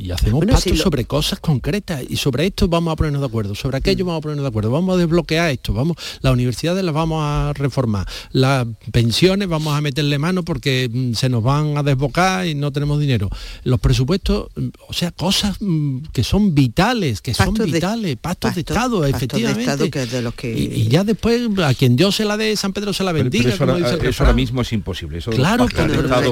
[0.05, 3.27] y hacemos Bueno, pactos lo- sobre cosas concretas y sobre esto vamos a ponernos de
[3.27, 4.07] acuerdo, sobre aquello Mm.
[4.07, 7.53] vamos a ponernos de acuerdo, vamos a desbloquear esto, vamos, las universidades las vamos a
[7.53, 12.55] reformar, las pensiones vamos a meterle mano porque mm, se nos van a desbocar y
[12.55, 13.29] no tenemos dinero.
[13.63, 18.55] Los presupuestos, mm, o sea, cosas mm, que son vitales, que son de- vitales, pactos
[18.55, 19.61] de Estado, pactos de efectivamente.
[19.61, 22.37] Estado, que es de los que- y, y ya después a quien Dios se la
[22.37, 23.43] dé, San Pedro se la Pero- bendiga.
[23.43, 25.17] pero eso, como ahora, dice el eso ahora mismo es imposible.
[25.19, 26.31] Eso de Claro, de no, está- totalmente pactos, no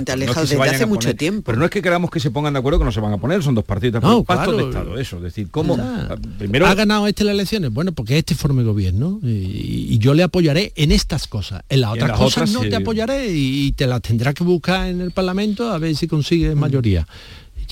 [0.00, 1.42] es que alejado desde hace mucho poner- tiempo.
[1.46, 3.18] Pero no es que queramos que se pongan de acuerdo que no se van a
[3.18, 4.56] poner, son dos partidos, No, pactos claro.
[4.56, 6.16] de Estado, eso, es decir, cómo Ya.
[6.38, 7.72] primero ¿Ha ganado este las elecciones?
[7.72, 11.62] Bueno, porque este forme gobierno y, y yo le apoyaré en estas cosas.
[11.68, 12.70] En las en otras las cosas otras, no sí.
[12.70, 16.56] te apoyaré y, te las tendrás que buscar en el Parlamento a ver si consigues
[16.56, 17.06] mayoría.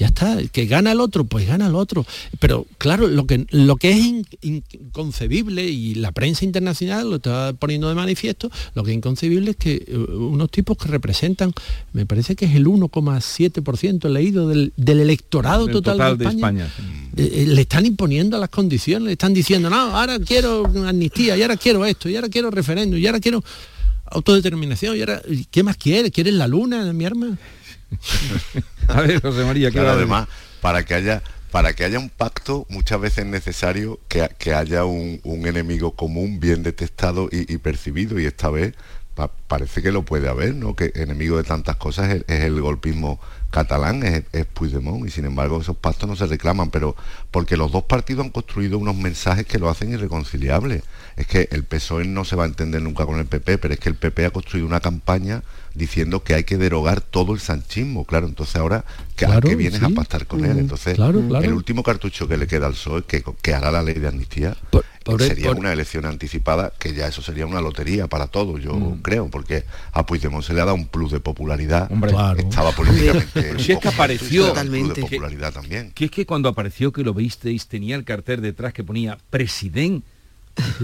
[0.03, 2.05] Ya está, que gana el otro, pues gana el otro.
[2.41, 7.53] Pero claro, lo que, lo que es in- inconcebible, y la prensa internacional lo está
[7.53, 11.53] poniendo de manifiesto, lo que es inconcebible es que eh, unos tipos que representan,
[11.93, 16.31] me parece que es el 1,7% leído del, del electorado del total, total de de
[16.31, 16.89] España, España.
[17.17, 21.43] eh, eh, le están imponiendo las condiciones, le están diciendo, no, ahora quiero amnistía, y
[21.43, 23.43] ahora quiero esto, y ahora quiero referéndum, y ahora quiero
[24.07, 26.11] autodeterminación, y ahora, ¿y ¿qué más quieres?
[26.11, 27.39] ¿Quieres la luna, mi arma?
[28.89, 30.19] A ver, José María, ¿qué Claro, va a decir?
[30.19, 30.29] además,
[30.61, 34.87] para que haya para que haya un pacto muchas veces es necesario que, que haya
[34.87, 38.75] un, un enemigo común bien detectado y, y percibido y esta vez
[39.15, 40.75] pa- parece que lo puede haber, ¿no?
[40.75, 45.27] Que enemigo de tantas cosas es, es el golpismo catalán, es, es Puigdemont y sin
[45.27, 46.97] embargo esos pactos no se reclaman, pero
[47.31, 50.83] porque los dos partidos han construido unos mensajes que lo hacen irreconciliable.
[51.17, 53.81] Es que el PSOE no se va a entender nunca con el PP, pero es
[53.81, 55.43] que el PP ha construido una campaña
[55.75, 58.85] diciendo que hay que derogar todo el sanchismo, claro, entonces ahora
[59.17, 59.93] que, ¿a Claro, qué vienes a sí.
[59.95, 60.55] pactar con él?
[60.57, 61.45] Mm, Entonces, claro, claro.
[61.45, 64.55] el último cartucho que le queda al PSOE, que, que hará la ley de amnistía,
[64.71, 64.85] por-
[65.23, 69.01] sería por- una elección anticipada, que ya eso sería una lotería para todos, yo Mm.
[69.03, 72.11] creo, porque a Puigdemont se le ha dado un plus de popularidad, Hombre.
[72.13, 72.39] Claro.
[72.41, 73.29] estaba políticamente...
[73.33, 75.91] Pero si es que apareció de popularidad también.
[75.95, 80.07] Que es que cuando apareció que lo visteis tenía el cartel detrás que ponía presidente.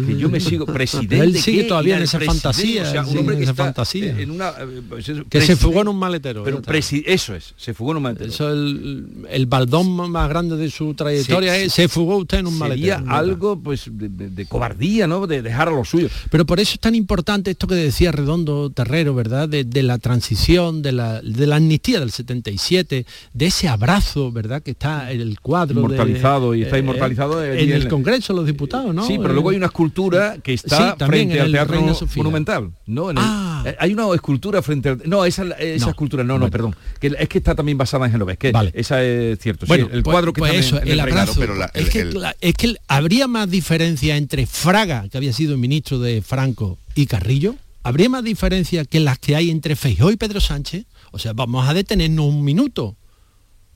[0.07, 1.19] Que yo me sigo presidente.
[1.21, 1.69] Él sigue ¿qué?
[1.69, 4.19] todavía en esa fantasía, o sea, un hombre que esa está fantasía.
[4.19, 6.43] en una eh, pues eso, Que se fugó en un maletero.
[6.45, 8.31] Pero presi- eso es, se fugó en un maletero.
[8.31, 12.39] Eso es el, el baldón más grande de su trayectoria Sí, es, se fugó usted
[12.39, 13.17] en un Sería maletero.
[13.17, 15.27] algo pues de, de- de cobardía, ¿no?
[15.27, 16.11] De dejar a los suyos.
[16.31, 19.49] Pero por eso es tan importante esto que decía Redondo Terrero, ¿verdad?
[19.49, 23.05] De, de la transición, de la, de la amnistía del 77,
[23.35, 24.63] de ese abrazo, ¿verdad?
[24.63, 25.77] Que está en el cuadro.
[25.81, 29.07] Inmortalizado, y está eh, inmortalizado en el Congreso, los diputados, ¿no?
[29.07, 31.81] Sí, pero Eh, luego hay una escultura que está Sí, frente en al Teatro.
[32.17, 32.71] Monumental.
[32.87, 33.11] ¿no?
[33.11, 33.63] En el- Ah.
[33.67, 35.03] eh, hay una escultura frente al...
[35.05, 35.91] No, esa, esa No.
[35.91, 36.75] escultura, no, no, perdón.
[37.01, 38.71] Que es que está también basada en Genovés, que Vale.
[38.75, 39.67] esa es cierto.
[39.67, 41.35] sí, Bueno, el pues- cuadro que pues está eso, en, el abrazo.
[41.39, 45.17] pero la- es, el- que, el- la- es que habría más diferencia entre Fraga, que
[45.19, 47.55] había sido ministro de Franco, y Carrillo.
[47.85, 50.85] Habría más diferencia que las que hay entre Feijóo y Pedro Sánchez.
[51.13, 52.97] O sea, vamos a detenernos un minuto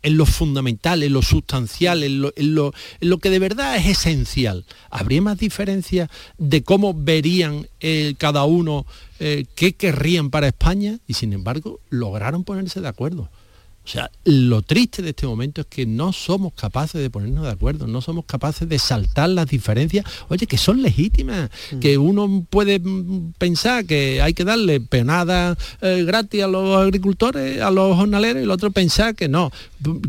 [0.02, 3.86] en lo fundamental, en lo sustancial, en lo, en lo- lo que de verdad es
[3.86, 4.64] esencial.
[4.90, 8.86] ¿Habría más diferencia de cómo verían eh, cada uno
[9.20, 10.98] eh, qué querrían para España?
[11.06, 13.30] Y sin embargo, lograron ponerse de acuerdo.
[13.84, 17.50] O sea, lo triste de este momento es que no somos capaces de ponernos de
[17.50, 22.78] acuerdo, no somos capaces de saltar las diferencias, oye, que son legítimas, que uno puede
[22.78, 28.40] mm, pensar que hay que darle peonada eh, gratis a los agricultores, a los jornaleros,
[28.40, 29.50] y el otro pensar que no.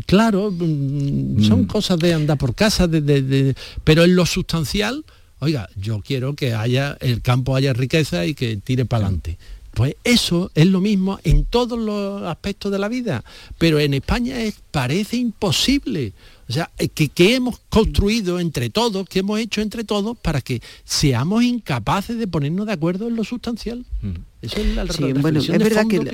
[0.06, 5.04] Claro, mm, son cosas de andar por casa, de- de- de- pero en lo sustancial,
[5.40, 9.36] oiga, yo quiero que haya, el campo haya riqueza y que tire para adelante.
[9.74, 13.24] Pues eso es lo mismo en todos los aspectos de la vida,
[13.58, 16.12] pero en España es, parece imposible.
[16.46, 20.42] O sea, eh, que, que hemos construido entre todos, que hemos hecho entre todos para
[20.42, 23.86] que seamos incapaces de ponernos de acuerdo en lo sustancial.
[24.42, 26.12] Eso es la, Sí, la bueno, es verdad que, la-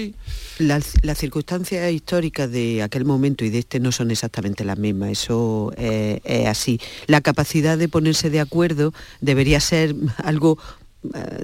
[0.66, 5.10] las, las circunstancias históricas de aquel momento y de este no son exactamente las mismas,
[5.10, 6.80] eso eh, es así.
[7.08, 10.58] La capacidad de ponerse de acuerdo debería ser algo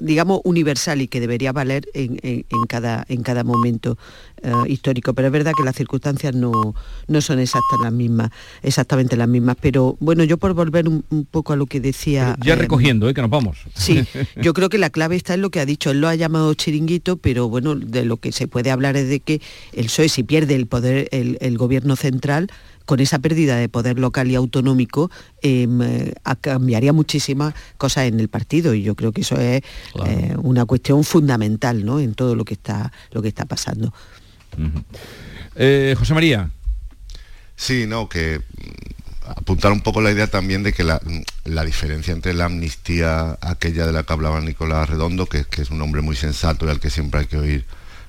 [0.01, 3.97] digamos, universal y que debería valer en, cada, en cada momento
[4.43, 5.13] eh, histórico.
[5.13, 6.75] Pero es verdad que las circunstancias no,
[7.07, 8.29] no son exactas las mismas,
[8.61, 9.57] exactamente las mismas.
[9.59, 12.37] Pero bueno, yo por volver un, poco a lo que decía...
[12.43, 13.57] ya recogiendo, que nos vamos.
[13.73, 14.05] Sí,
[14.41, 15.89] yo creo que la clave está en lo que ha dicho.
[15.89, 19.19] Él lo ha llamado chiringuito, pero bueno, de lo que se puede hablar es de
[19.19, 19.41] que
[19.73, 22.49] el PSOE, si pierde el poder, el gobierno central,
[22.87, 28.29] con esa pérdida de poder local y autonómico em, eh, cambiaría muchísimas cosas en el
[28.29, 29.61] partido y yo creo que eso es
[30.05, 31.99] eh, una cuestión fundamental ¿no?
[31.99, 33.93] en todo lo que está, lo que está pasando.
[35.55, 36.49] Eh, José María.
[37.57, 42.13] Sí, no, que mm, apuntar un poco la idea también de que la, mm, diferencia
[42.13, 46.01] entre la amnistía aquella de la que hablaba Nicolás Redondo, que, que, es un hombre
[46.01, 47.65] muy sensato y al que siempre hay que oír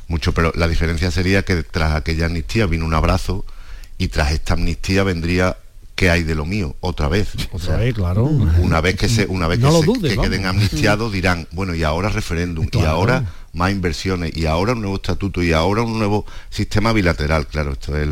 [0.06, 3.44] mucho, pero la diferencia sería que tras aquella amnistía vino un abrazo
[3.98, 5.56] y tras esta amnistía vendría
[5.98, 6.76] ¿qué hay de lo mío?
[6.78, 7.32] Otra vez.
[7.50, 8.24] Otra vez, claro.
[8.24, 12.84] Una vez que se, una vez que, queden amnistiados dirán, bueno, y ahora referéndum, y
[12.84, 17.72] ahora más inversiones, y ahora un nuevo estatuto, y ahora un nuevo sistema bilateral, claro,
[17.72, 18.08] esto es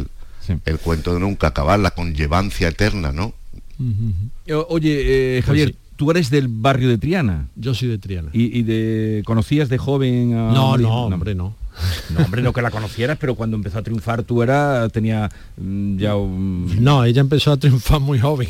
[0.64, 3.32] el, cuento de nunca acabar, la conllevancia eterna, ¿no?
[4.68, 7.46] Oye, eh, Javier, pues tú eres del barrio de Triana.
[7.54, 8.30] Yo soy de Triana.
[8.32, 11.54] ¿Y, de conocías de joven a No, no, hombre, no.
[12.10, 15.98] No, hombre, no que la conocieras, pero cuando empezó a triunfar tú era, tenía mm,
[15.98, 16.82] ya un...
[16.82, 18.48] No, ella empezó a triunfar muy joven.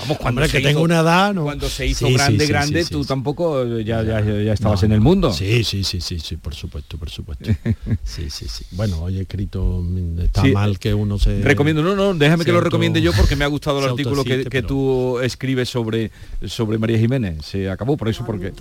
[0.00, 4.20] Vamos, cuando que tengo una edad, Cuando se hizo grande, grande, tú tampoco ya, ya,
[4.20, 5.32] ya, estabas en el mundo.
[5.32, 7.50] Sí, sí, sí, sí, sí, por supuesto, por supuesto.
[8.04, 8.64] Sí, sí, sí.
[8.72, 11.42] Bueno, hoy he escrito, mm, está mal que uno se...
[11.42, 14.44] Recomiendo, no, no, déjame que lo recomiende yo porque me ha gustado el artículo que,
[14.44, 16.10] que tú escribes sobre,
[16.46, 17.44] sobre María Jiménez.
[17.44, 18.52] Se acabó por eso, porque.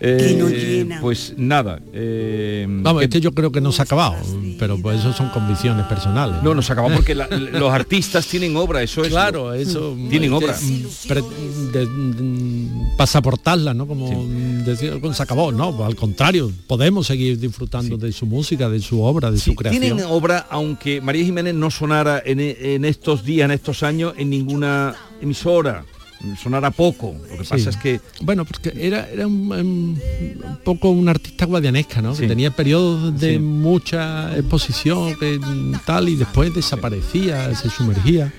[0.00, 1.80] Eh, pues nada.
[1.92, 4.16] Eh, Vamos, este yo creo que no se ha acabado,
[4.58, 6.42] pero pues eso son convicciones personales.
[6.42, 7.14] No, no se acabó porque
[7.52, 9.08] los artistas tienen obra, eso es...
[9.08, 9.96] Claro, eso
[10.32, 10.56] obra.
[12.96, 13.86] pasaportarla, ¿no?
[13.86, 14.26] Como
[14.64, 19.30] decir, se acabó, no, al contrario, podemos seguir disfrutando de su música, de su obra,
[19.30, 19.82] de su creación.
[19.82, 24.30] Tienen obra, aunque María Jiménez no sonara en, en estos días, en estos años, en
[24.30, 25.84] ninguna emisora
[26.40, 27.14] sonara poco.
[27.30, 28.00] Lo que pasa es que...
[28.20, 30.00] Bueno, porque era, era un,
[30.64, 32.14] poco un artista guadianesca, ¿no?
[32.14, 35.40] Que tenía periodos de mucha exposición, que,
[35.84, 38.32] tal, y después desaparecía, se sumergía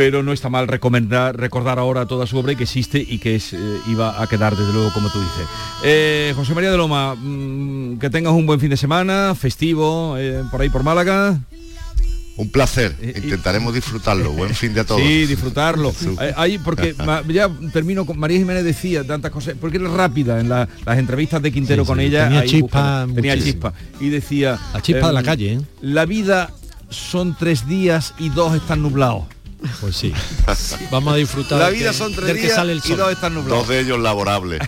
[0.00, 3.34] pero no está mal recomendar, recordar ahora toda su obra y que existe y que
[3.34, 5.46] es, eh, iba a quedar desde luego como tú dices.
[5.84, 10.42] Eh, José María de Loma, mm, que tengas un buen fin de semana, festivo, eh,
[10.50, 11.38] por ahí por Málaga.
[12.40, 15.02] Un placer, intentaremos disfrutarlo, buen fin de todos.
[15.02, 15.92] Sí, disfrutarlo.
[16.36, 16.96] Ahí, porque
[17.28, 21.52] ya termino con María Jiménez decía tantas cosas, porque era rápida en las entrevistas de
[21.52, 22.28] Quintero con ella.
[22.28, 23.74] Tenía chispa, tenía chispa.
[24.00, 24.58] Y decía...
[24.72, 25.60] La chispa de la em, calle.
[25.82, 26.50] La vida
[26.88, 29.24] son tres días y dos están nublados.
[29.82, 30.10] Pues sí.
[30.90, 31.58] Vamos a disfrutar.
[31.58, 33.58] La vida son tres días sale el y dos están nublados.
[33.58, 34.62] Dos de ellos laborables.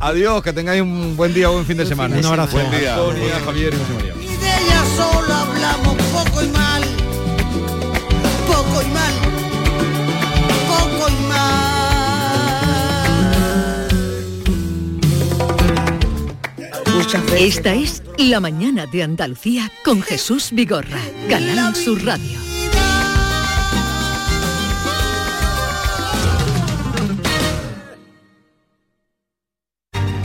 [0.00, 2.16] Adiós, que tengáis un buen día, buen fin de semana.
[2.16, 2.58] Un abrazo.
[2.58, 2.96] Buen día.
[3.44, 4.33] Javier y José María.
[4.58, 6.82] Ella solo hablamos poco y mal.
[8.46, 9.14] Poco y mal.
[10.68, 11.74] Poco y mal.
[17.38, 22.53] Esta es La Mañana de Andalucía con Jesús Vigorra, Canal Sur Radio.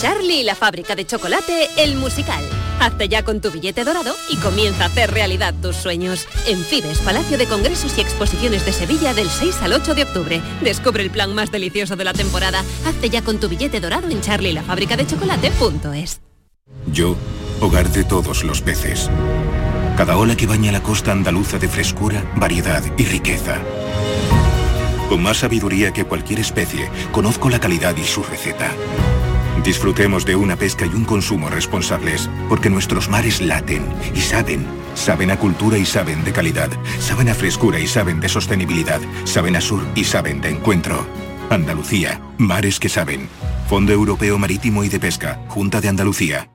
[0.00, 2.42] Charlie y la fábrica de chocolate, el musical.
[2.80, 6.26] Hazte ya con tu billete dorado y comienza a hacer realidad tus sueños.
[6.46, 10.40] En Fibes, Palacio de Congresos y Exposiciones de Sevilla del 6 al 8 de octubre.
[10.62, 12.64] Descubre el plan más delicioso de la temporada.
[12.86, 16.20] Hazte ya con tu billete dorado en charlie de.
[16.90, 17.14] Yo,
[17.60, 19.10] hogar de todos los peces.
[19.98, 23.58] Cada ola que baña la costa andaluza de frescura, variedad y riqueza.
[25.10, 28.72] Con más sabiduría que cualquier especie, conozco la calidad y su receta.
[29.64, 33.84] Disfrutemos de una pesca y un consumo responsables, porque nuestros mares laten
[34.14, 34.64] y saben.
[34.94, 36.70] Saben a cultura y saben de calidad.
[36.98, 39.00] Saben a frescura y saben de sostenibilidad.
[39.24, 41.06] Saben a sur y saben de encuentro.
[41.50, 43.28] Andalucía, mares que saben.
[43.68, 46.50] Fondo Europeo Marítimo y de Pesca, Junta de Andalucía.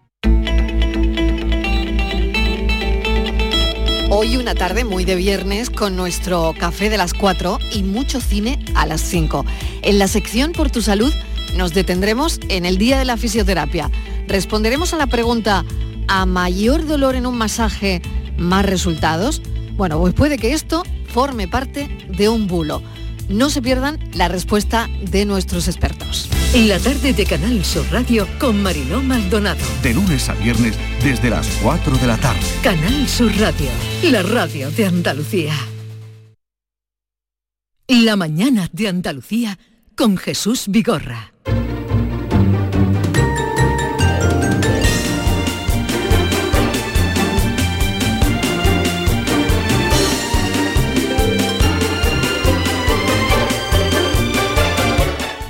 [4.09, 8.63] Hoy una tarde muy de viernes con nuestro café de las 4 y mucho cine
[8.73, 9.45] a las 5.
[9.81, 11.13] En la sección Por tu salud
[11.55, 13.89] nos detendremos en el día de la fisioterapia.
[14.27, 15.63] Responderemos a la pregunta,
[16.07, 18.01] ¿a mayor dolor en un masaje,
[18.37, 19.41] más resultados?
[19.75, 22.81] Bueno, pues puede que esto forme parte de un bulo.
[23.29, 26.29] No se pierdan la respuesta de nuestros expertos.
[26.53, 29.65] En la tarde de Canal Sur Radio con Mariló Maldonado.
[29.81, 32.39] De lunes a viernes desde las 4 de la tarde.
[32.61, 33.69] Canal Sur Radio,
[34.03, 35.55] la radio de Andalucía.
[37.87, 39.57] La mañana de Andalucía
[39.95, 41.34] con Jesús Vigorra.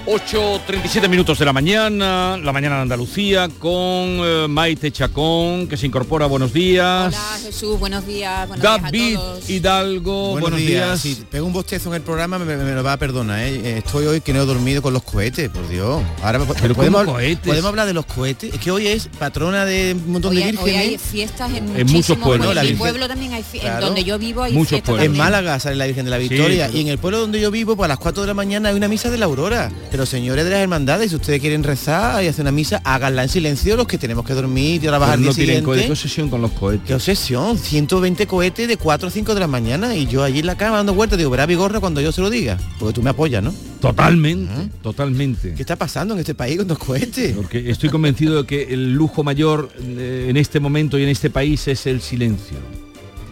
[0.05, 5.87] ...8.37 minutos de la mañana, la mañana de Andalucía, con eh, Maite Chacón, que se
[5.87, 6.27] incorpora.
[6.27, 7.07] Buenos días.
[7.07, 8.47] Hola Jesús, buenos días.
[8.47, 9.49] Buenos David días a todos.
[9.49, 11.01] Hidalgo, buenos, días.
[11.01, 13.39] Si pego un bostezo en el programa me, me lo va a perdonar.
[13.39, 13.79] ¿eh?
[13.79, 16.03] Estoy hoy que no he dormido con los cohetes, por Dios.
[16.21, 17.47] Ahora Pero podemos, ¿cómo cohetes?
[17.47, 18.53] podemos hablar de los cohetes.
[18.53, 20.63] Es que hoy es patrona de un montón Hoy, de vírgenes.
[20.75, 22.55] hoy hay fiestas en, muchos pueblos.
[22.55, 23.71] En mi pueblo también hay fiestas.
[23.71, 23.87] Claro.
[23.87, 25.05] Donde yo vivo hay Muchos fiestas pueblos.
[25.07, 25.17] En.
[25.17, 27.49] Málaga sale la Virgen de la Sí, Victoria pero- y en el pueblo donde yo
[27.49, 29.71] vivo, pues a las 4 de la mañana hay una misa de la aurora.
[29.95, 33.29] Pero señores de las hermandades, si ustedes quieren rezar y hacer una misa, háganla en
[33.29, 35.85] silencio los que tenemos que dormir y trabajar al no tienen cohetes.
[35.85, 36.85] ¿Qué obsesión con los cohetes?
[36.85, 40.47] Qué obsesión, 120 cohetes de 4 o 5 de la mañana y yo allí en
[40.47, 43.11] la cama dando vueltas, digo, verá Vigorra cuando yo se lo diga, porque tú me
[43.11, 43.53] apoyas, ¿no?
[43.79, 45.53] Totalmente, totalmente.
[45.53, 47.33] ¿Qué está pasando en este país con los cohetes?
[47.33, 51.29] Porque estoy convencido de que el lujo mayor eh, en este momento y en este
[51.29, 52.57] país es el silencio.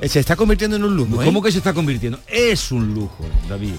[0.02, 1.26] Se está convirtiendo en un lujo, ¿eh?
[1.26, 2.20] ¿Cómo que se está convirtiendo?
[2.26, 3.74] Es un lujo, David.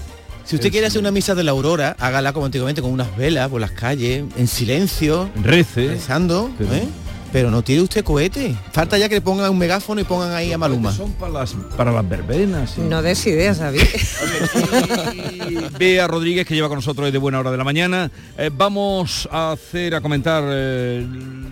[0.45, 3.49] Si usted quiere hacer una misa de la aurora, hágala como antiguamente con unas velas
[3.49, 5.87] por las calles, en silencio, Rece.
[5.87, 6.87] rezando, Pero- ¿eh?
[7.35, 8.55] Pero no tiene usted cohete.
[8.71, 10.93] Falta ya que le pongan un megáfono y pongan ahí a Maluma.
[10.93, 12.69] Son para las, para las verbenas.
[12.69, 12.81] sí.
[12.89, 13.81] No des ideas, David.
[15.77, 18.09] Bea Rodríguez, que lleva con nosotros desde buena hora de la mañana.
[18.37, 21.05] Eh, vamos a hacer, a comentar eh,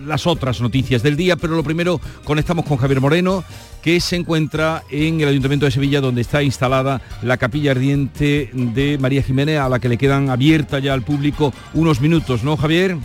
[0.06, 3.44] las otras noticias del día, pero lo primero conectamos con Javier Moreno,
[3.82, 8.96] que se encuentra en el Ayuntamiento de Sevilla, donde está instalada la capilla ardiente de
[8.96, 12.96] María Jiménez, a la que le quedan abierta ya al público unos minutos, ¿no, Javier?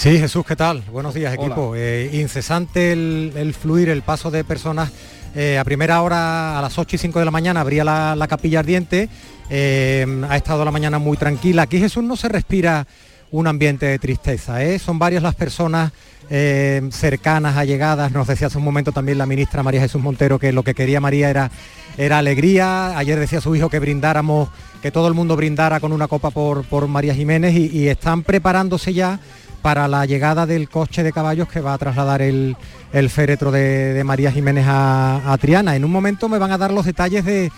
[0.00, 0.82] Sí, Jesús, ¿qué tal?
[0.90, 1.74] Buenos días, equipo.
[1.76, 4.90] Eh, incesante el, el fluir, el paso de personas.
[5.34, 8.26] Eh, a primera hora, a las 8 y 5 de la mañana, abría la, la
[8.26, 9.10] capilla ardiente.
[9.50, 11.64] Eh, ha estado la mañana muy tranquila.
[11.64, 12.86] Aquí Jesús no se respira
[13.30, 14.64] un ambiente de tristeza.
[14.64, 14.78] ¿eh?
[14.78, 15.92] Son varias las personas
[16.30, 18.10] eh, cercanas, allegadas.
[18.10, 21.02] Nos decía hace un momento también la ministra María Jesús Montero que lo que quería
[21.02, 21.50] María era,
[21.98, 22.96] era alegría.
[22.96, 24.48] Ayer decía su hijo que brindáramos,
[24.80, 28.22] que todo el mundo brindara con una copa por, por María Jiménez y, y están
[28.22, 29.20] preparándose ya
[29.62, 32.56] para la llegada del coche de caballos que va a trasladar el,
[32.92, 35.76] el féretro de, de María Jiménez a, a Triana.
[35.76, 37.52] En un momento me van a dar los detalles de,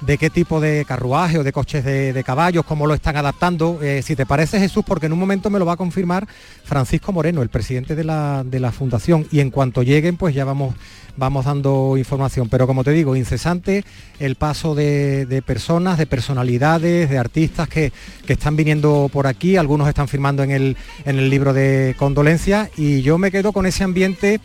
[0.00, 3.78] de qué tipo de carruaje o de coches de, caballos, cómo lo están adaptando.
[3.82, 6.26] Eh, si te parece Jesús, porque en un momento me lo va a confirmar
[6.64, 10.44] Francisco Moreno, el presidente de la, de la fundación, y en cuanto lleguen, pues ya
[10.44, 10.74] vamos,
[11.16, 12.48] vamos dando información.
[12.48, 13.84] Pero como te digo, incesante
[14.18, 17.92] el paso de, de personas, de personalidades, de artistas que,
[18.26, 22.70] que están viniendo por aquí, algunos están firmando en el, en el libro de condolencias,
[22.76, 24.40] y yo me quedo con ese ambiente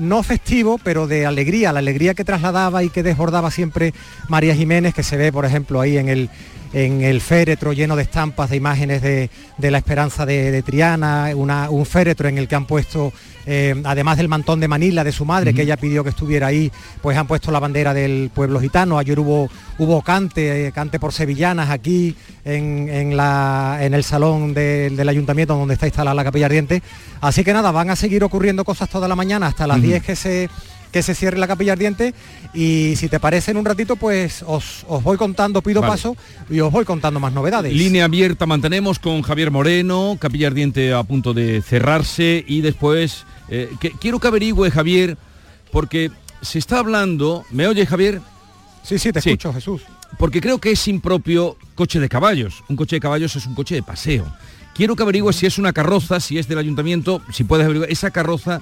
[0.00, 3.92] no festivo, pero de alegría, la alegría que trasladaba y que desbordaba siempre
[4.28, 6.30] María Jiménez, que se ve, por ejemplo, ahí en el,
[6.72, 11.30] en el féretro lleno de estampas, de imágenes de, de la esperanza de, de Triana,
[11.34, 13.12] una- un féretro en el que han puesto,
[13.46, 16.70] eh, además del mantón de Manila de su madre, que ella pidió que estuviera ahí,
[17.02, 18.98] pues han puesto la bandera del pueblo gitano.
[18.98, 19.48] Ayer hubo,
[19.78, 22.14] hubo cante, eh, cante por sevillanas aquí
[22.44, 26.82] en, en la, en el salón de- del ayuntamiento donde está instalada la capilla ardiente.
[27.20, 29.86] Así que nada, van a seguir ocurriendo cosas toda la mañana hasta las Ujú.
[29.88, 30.48] 10 que se
[30.92, 32.14] que se cierre la capilla ardiente
[32.52, 35.92] y si te parece en un ratito pues os, os voy contando, pido Vale.
[35.92, 36.16] paso
[36.48, 37.72] y os voy contando más novedades.
[37.72, 43.70] Línea abierta mantenemos con Javier Moreno, Capilla Ardiente a punto de cerrarse y después eh,
[43.80, 45.16] que, quiero que averigüe Javier
[45.72, 46.10] porque
[46.42, 48.20] se está hablando, ¿me oye Javier?
[48.82, 49.82] Sí, sí, te escucho Jesús.
[50.18, 52.64] Porque creo que es impropio coche de caballos.
[52.68, 54.26] Un coche de caballos es un coche de paseo.
[54.74, 58.10] Quiero que averigüe si es una carroza, si es del ayuntamiento, si puedes averiguar esa
[58.10, 58.60] carroza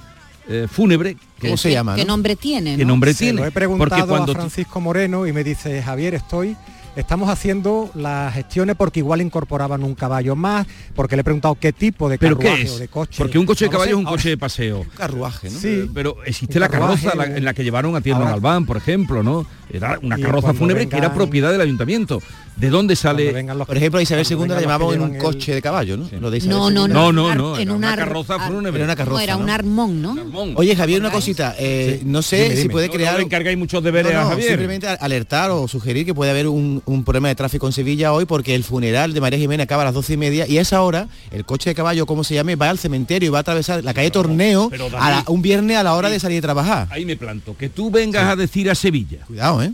[0.49, 1.16] eh, fúnebre.
[1.40, 2.76] que- ¿Qué nombre tiene?
[2.76, 2.88] ¿Qué no?
[2.88, 3.40] nombre Se tiene?
[3.40, 6.57] lo he preguntado Porque cuando a Francisco Moreno y me dice, Javier, estoy,
[6.96, 11.72] estamos haciendo las gestiones porque igual incorporaban un caballo más, porque le he preguntado qué
[11.72, 12.78] tipo de ¿Pero carruaje qué o es?
[12.80, 13.14] de coche.
[13.18, 14.01] Porque un coche de No lo caballo sé.
[14.01, 14.86] es un coche de paseo.
[14.96, 15.59] carruaje, ¿no?
[15.61, 15.88] Sí.
[15.94, 19.22] Pero existe Un la carroza la- en la que llevaron a Tierno Galván, por ejemplo,
[19.22, 19.46] ¿no?
[19.72, 22.20] Era una carroza fúnebre que era propiedad del ayuntamiento.
[22.59, 23.32] ¿De dónde sale?
[23.66, 26.09] Por ejemplo, a Isabel II la llamaban en un el- coche de caballo, ¿no?
[26.20, 27.12] Lo de Isabel No, no, no.
[27.12, 28.80] No, no, no, En una ar- carroza ar- fúnebre.
[28.80, 29.52] Era una No, carroza, era un ¿no?
[29.52, 30.16] armón, ¿no?
[30.56, 31.54] Oye, Javier, una cosita.
[31.59, 33.16] eh, No sé Dime, si puede No, no crear...
[33.18, 34.48] le encargáis muchos deberes No, a no, Javier.
[34.48, 38.24] Simplemente alertar o sugerir que puede haber un, un problema de tráfico en Sevilla hoy
[38.24, 40.82] porque el funeral de María Jiménez acaba a las doce y media y a esa
[40.82, 43.84] hora el coche de caballo, como se llame, va al cementerio y va a atravesar
[43.84, 46.88] la calle Torneo pero, a la- un viernes a la hora de salir a trabajar.
[46.90, 47.56] Ahí me planto.
[47.56, 49.72] Que tú vengas a decir a Sevilla, Cuidado, ¿eh?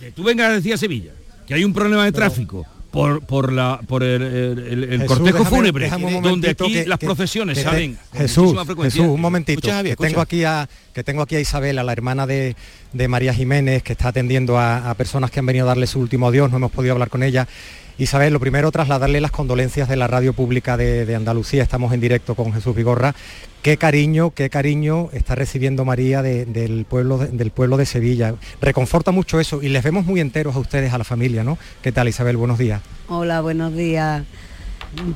[0.00, 1.12] que tú vengas a decir a Sevilla
[1.46, 5.18] que hay un problema de tráfico por, por, la, por el, el- el- el Jesús,
[5.18, 8.54] cortejo déjame- fúnebre, déjame donde aquí que- las que- procesiones que salen Jesús.
[8.82, 9.58] Jesús, un momentito.
[9.58, 12.54] Escucha, Javier, que tengo aquí a que tengo aquí a Isabel, a la hermana de,
[12.92, 15.98] de María Jiménez, que está atendiendo a, a personas que han venido a darle su
[15.98, 17.48] último adiós, no hemos podido hablar con ella.
[17.96, 22.34] Isabel, lo primero trasladarle las condolencias de la radio pública de, Andalucía, estamos en directo
[22.34, 23.14] con Jesús Vigorra.
[23.62, 28.34] Qué cariño, qué cariño está recibiendo María de- del, pueblo de, del pueblo de Sevilla.
[28.60, 31.56] Reconforta mucho eso y les vemos muy enteros a ustedes, a la familia, ¿no?
[31.82, 32.36] ¿Qué tal Isabel?
[32.36, 32.82] Buenos días.
[33.08, 34.24] Hola, buenos días.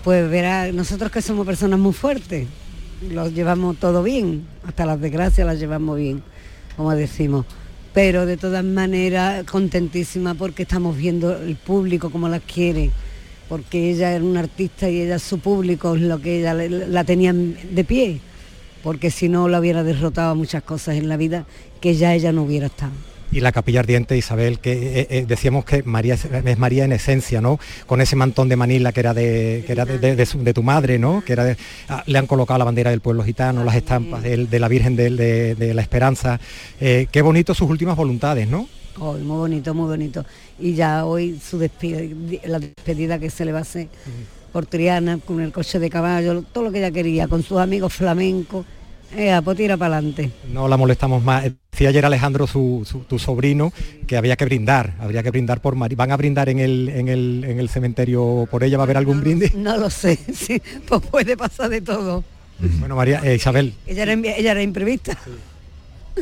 [0.04, 2.46] Pues verá, nosotros que somos personas muy fuertes,
[3.10, 6.22] los llevamos todo bien, hasta las desgracias las llevamos bien,
[6.76, 7.44] como decimos.
[8.00, 12.92] Pero de todas maneras, contentísima porque estamos viendo el público como las quiere,
[13.48, 17.32] porque ella era una artista y ella su público es lo que ella la tenía
[17.32, 18.20] de pie,
[18.84, 21.44] porque si no la hubiera derrotado muchas cosas en la vida
[21.80, 22.92] que ya ella no hubiera estado.
[23.30, 26.92] Y la capilla ardiente Isabel que eh, eh, decíamos que María es, es María en
[26.92, 30.26] esencia no con ese mantón de Manila que era de que era de, de- de
[30.26, 31.56] su- de tu madre no que era de-
[31.88, 35.54] ah, le han colocado la bandera del pueblo gitano las estampas de, la Virgen de,
[35.54, 36.40] de la Esperanza.
[36.80, 38.68] Eh, qué bonito sus últimas voluntades no
[39.00, 40.24] Hoy, muy bonito, muy bonito.
[40.58, 43.86] Y ya hoy su despedida, la despedida que se le va a hacer
[44.52, 47.92] por Triana, con el coche de caballo, todo lo que ella quería, con sus amigos
[47.94, 48.66] flamencos.
[49.16, 50.30] Eh, pues tira para adelante.
[50.52, 53.72] no la molestamos más decía ayer Alejandro su, su- tu sobrino
[54.06, 57.08] que había que brindar habría que brindar por María van a brindar en el en
[57.08, 60.60] el en el cementerio por ella va a haber algún brindis No lo sé, sí,
[60.86, 62.22] pues puede pasar de todo.
[62.80, 65.16] bueno María eh, Isabel Ella era, ella era imprevista.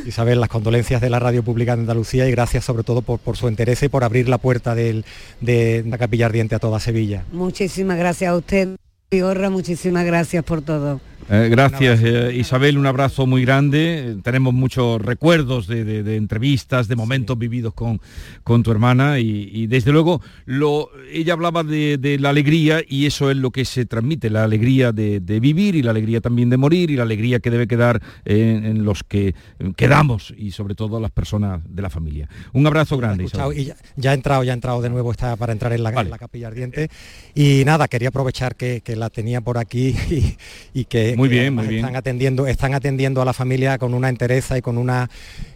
[0.07, 3.37] Isabel, las condolencias de la Radio Pública de Andalucía y gracias sobre todo por, por
[3.39, 5.07] su interés y por abrir la puerta del-
[5.41, 7.24] de la capilla ardiente a toda Sevilla.
[7.32, 8.76] Muchísimas gracias a usted,
[9.11, 11.01] Vigorra, muchísimas gracias por todo.
[11.28, 14.16] Eh, gracias eh, Isabel, un abrazo muy grande.
[14.22, 18.00] Tenemos muchos recuerdos de, de- de entrevistas, de momentos vividos con,
[18.44, 23.06] con tu hermana y, y desde luego lo, ella hablaba de, de la alegría y
[23.06, 26.56] eso es lo que se transmite, la alegría de, vivir y la alegría también de
[26.58, 29.34] morir y la alegría que debe quedar en, en los que
[29.76, 32.28] quedamos y sobre todo las personas de la familia.
[32.52, 33.58] Un abrazo grande Isabel.
[33.58, 35.90] y ya, ya ha entrado, ya ha entrado de nuevo está para entrar en la,
[35.90, 36.88] en la capilla ardiente.
[37.34, 40.36] Y nada, quería aprovechar que, que la tenía por aquí y,
[40.72, 41.84] y que, Muy que bien, muy bien.
[41.84, 45.11] están atendiendo, están atendiendo a la familia con una entereza y con una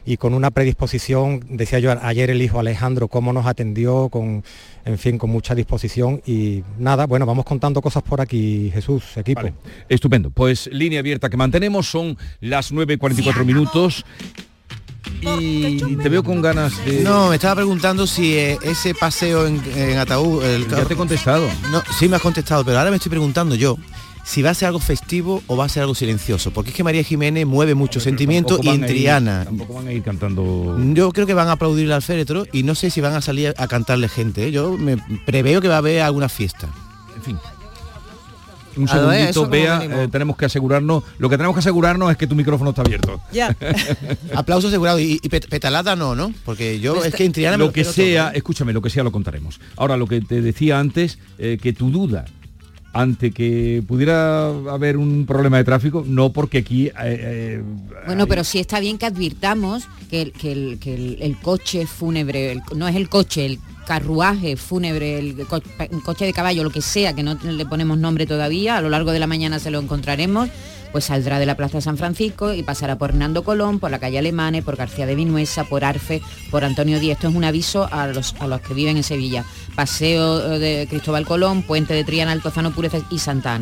[0.05, 1.41] y con una predisposición.
[1.49, 4.45] Decía yo ayer el hijo Alejandro cómo nos atendió con
[4.85, 9.43] en fin, con mucha disposición y nada, bueno, vamos contando cosas por aquí, Jesús, equipo.
[9.89, 10.31] Estupendo.
[10.31, 14.05] Pues línea abierta que mantenemos, son las 9.44 minutos.
[15.23, 17.03] Y te veo con ganas de...
[17.03, 20.43] No, me estaba preguntando si eh, ese paseo en, en ataúd...
[20.43, 21.49] El, Ya te he contestado.
[21.71, 23.77] No, sí me has contestado, pero ahora me estoy preguntando yo
[24.31, 26.85] si va a ser algo festivo o va a ser algo silencioso, porque es que
[26.85, 29.45] María Jiménez mueve mucho sentimiento y van en a ir- Triana.
[29.45, 30.79] Tampoco van a ir cantando...
[30.95, 33.53] Yo creo que van a aplaudirle al féretro y no sé si van a salir
[33.57, 34.47] a cantarle gente.
[34.47, 34.53] ¿eh?
[34.53, 36.69] Yo me preveo que va a haber alguna fiesta.
[37.17, 37.39] En fin.
[38.77, 40.01] Un segundito, eh, vea, mínimo.
[40.03, 43.21] eh, tenemos que asegurarnos, lo que tenemos que asegurarnos es que tu micrófono está abierto.
[43.33, 43.55] Ya.
[44.37, 46.33] Aplauso asegurado y, y pet- petalada no, ¿no?
[46.45, 48.39] Porque yo es que en Triana me lo que sea, todo, ¿eh?
[48.39, 49.61] escúchame, lo que sea lo contaremos.
[49.77, 52.27] Ahora, lo que te decía antes, eh, que tu duda
[52.93, 56.87] ante que pudiera haber un problema de tráfico, no porque aquí...
[56.89, 57.63] eh, eh,
[58.07, 61.87] Bueno, pero sí está bien que advirtamos que el, que el, que el- el coche
[61.87, 63.59] fúnebre, no es el coche, el
[63.91, 65.47] carruaje fúnebre, el
[66.05, 69.11] coche de caballo, lo que sea, que no le ponemos nombre todavía, a lo largo
[69.11, 70.49] de la mañana se lo encontraremos,
[70.93, 74.21] pues saldrá de la Plaza San Francisco y pasará por Hernando Colón, por la calle
[74.21, 76.23] Alemane, por García de Vinuesa, por Arfe,
[76.53, 77.17] por Antonio Díez.
[77.17, 79.45] Esto es un aviso a los, a los que viven en Sevilla.
[79.75, 83.59] Paseo eh, de Cristóbal Colón, Puente de Triana, Altozano Pureza y Santa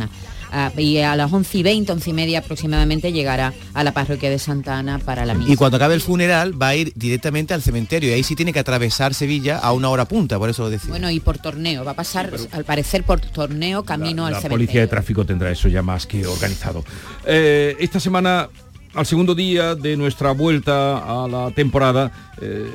[0.51, 4.31] Ah, y a las 11 y 20, 11 y media aproximadamente llegará a la parroquia
[4.31, 5.53] de Santa Ana para la misa.
[5.53, 8.53] Y cuando acabe el funeral va a ir directamente al cementerio y ahí sí tiene
[8.53, 10.91] que atravesar Sevilla a una hora punta, por eso lo decía.
[10.91, 14.57] Bueno, y por torneo, va a pasar al parecer por torneo camino al la cementerio.
[14.67, 16.85] policía de tráfico tendrá eso ya más que organizado.
[17.27, 18.49] Eh, esta semana,
[18.95, 22.67] al segundo día de nuestra vuelta a la temporada, eh,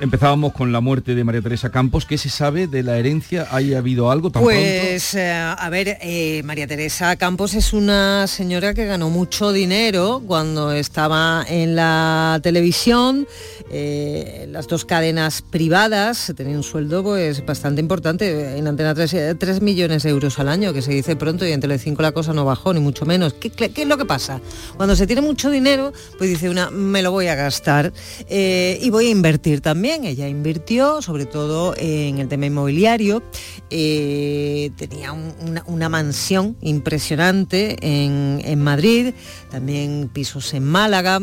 [0.00, 2.06] empezábamos con la muerte de María Teresa Campos.
[2.06, 3.46] ¿Qué se sabe de la herencia?
[3.50, 4.58] ¿Hay habido algo tan pronto?
[4.60, 10.20] Pues, eh, a ver, eh, María Teresa Campos es una señora que ganó mucho dinero
[10.26, 13.28] cuando estaba en la televisión,
[13.70, 19.60] eh, las dos cadenas privadas, tenía un sueldo pues bastante importante, en Antena 3, 3
[19.62, 22.44] millones de euros al año, que se dice pronto, y en Telecinco la cosa no
[22.44, 23.34] bajó, ni mucho menos.
[23.34, 24.40] ¿Qué, qué- qué es lo que pasa?
[24.76, 27.92] Cuando se tiene mucho dinero, pues dice una, me lo voy a gastar
[28.28, 29.91] eh, y voy a invertir también.
[29.92, 33.22] Ella invirtió, sobre todo en el tema inmobiliario,
[33.70, 39.12] eh, tenía un- una, una mansión impresionante en, en Madrid,
[39.50, 41.20] también pisos en Málaga.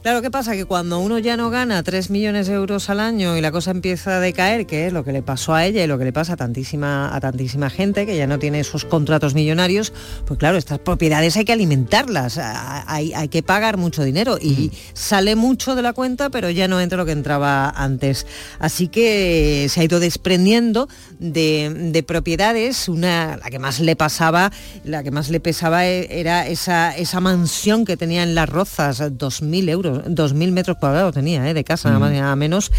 [0.00, 0.52] Claro, ¿qué pasa?
[0.52, 3.72] Que cuando uno ya no gana 3 millones de euros al año y la cosa
[3.72, 6.12] empieza a decaer, que es lo que le pasó a ella y lo que le
[6.12, 9.92] pasa a tantísima, a tantísima gente que ya no tiene esos contratos millonarios,
[10.24, 15.34] pues claro, estas propiedades hay que alimentarlas, hay, hay que pagar mucho dinero y sale
[15.34, 18.24] mucho de la cuenta, pero ya no entra lo que entraba antes.
[18.60, 20.88] Así que se ha ido desprendiendo
[21.18, 24.52] de, de propiedades, una, la que más le pasaba,
[24.84, 29.00] la que más le pesaba e- era esa, esa mansión que tenía en Las Rozas,
[29.00, 31.54] 2.000 euros, 2.000 metros cuadrados tenía, ¿eh?
[31.54, 32.70] de casa, nada más y nada menos,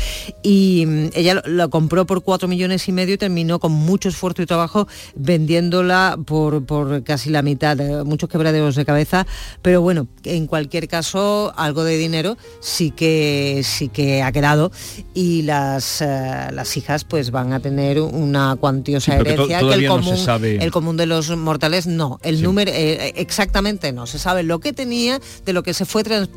[0.44, 4.42] y mm, ella lo, compró por 4 millones y medio y terminó con mucho esfuerzo
[4.42, 9.26] y trabajo vendiéndola por, por casi la mitad, eh, muchos quebraderos de cabeza,
[9.62, 14.72] pero bueno, en cualquier caso, algo de dinero sí que sí que ha quedado
[15.14, 19.44] y las, eh, las hijas pues van a tener una cuantiosa Sí, pero que to-
[19.44, 20.64] herencia que el todavía no se común, sabe.
[20.64, 24.74] el común de los mortales no, el número eh, exactamente no, se sabe lo que
[24.74, 26.30] tenía, de lo que se fue trans-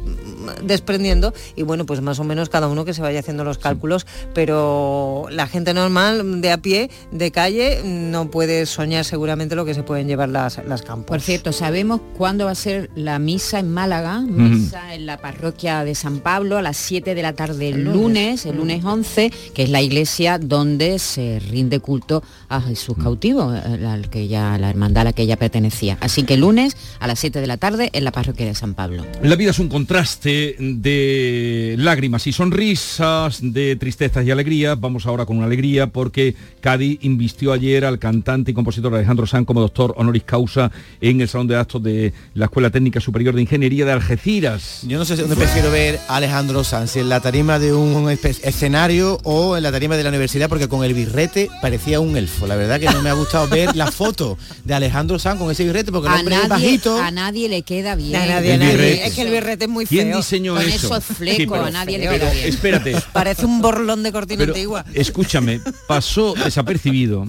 [0.64, 4.06] desprendiendo y bueno, pues más o menos cada uno que se vaya haciendo los cálculos,
[4.34, 9.74] pero la gente normal de a pie, de calle, no puede soñar seguramente lo que
[9.74, 11.06] se pueden llevar las, las campos.
[11.06, 14.20] Por cierto, ¿sabemos cuándo va a ser la misa en Málaga?
[14.20, 18.46] Misa en la parroquia de San Pablo a las 7 de la tarde el lunes,
[18.46, 23.86] el lunes 11, que es la iglesia donde se rinde culto a Jesús cautivo, eh,
[23.86, 25.98] al que ella, la hermandad a la que ella pertenecía.
[26.00, 29.06] Así que lunes a las 7 de la tarde en la parroquia de San Pablo.
[29.22, 34.78] La vida es un contraste de lágrimas y sonrisas, de tristezas y alegrías.
[34.80, 39.46] Vamos ahora con una alegría porque Cádiz invistió ayer al cantante y compositor Alejandro Sanz
[39.46, 43.42] como doctor honoris causa en el Salón de Actos de la Escuela Técnica Superior de
[43.42, 44.80] Ingeniería de Algeciras.
[44.86, 48.08] Yo no sé dónde prefiero ver a Alejandro Sanz, si en la tarima de un
[48.10, 52.46] escenario o en la tarima de la universidad, porque con el birrete parecía un elfo.
[52.46, 55.64] La verdad que no me ha gustado ver la foto de Alejandro Sanz con ese
[55.64, 57.00] birrete, porque el A hombre es nadie, bajito.
[57.00, 58.16] a nadie le queda bien.
[58.16, 59.06] A nadie, a.
[59.06, 59.98] Es que el birrete es muy feo.
[60.42, 60.96] ¿Quién diseñó Con eso?
[60.98, 62.46] esos flecos, Sí, pero- a nadie le queda bien.
[62.48, 62.96] Espérate.
[63.12, 64.84] Parece un borlón de cortina Pero, antigua.
[64.94, 67.26] escúchame, pasó desapercibido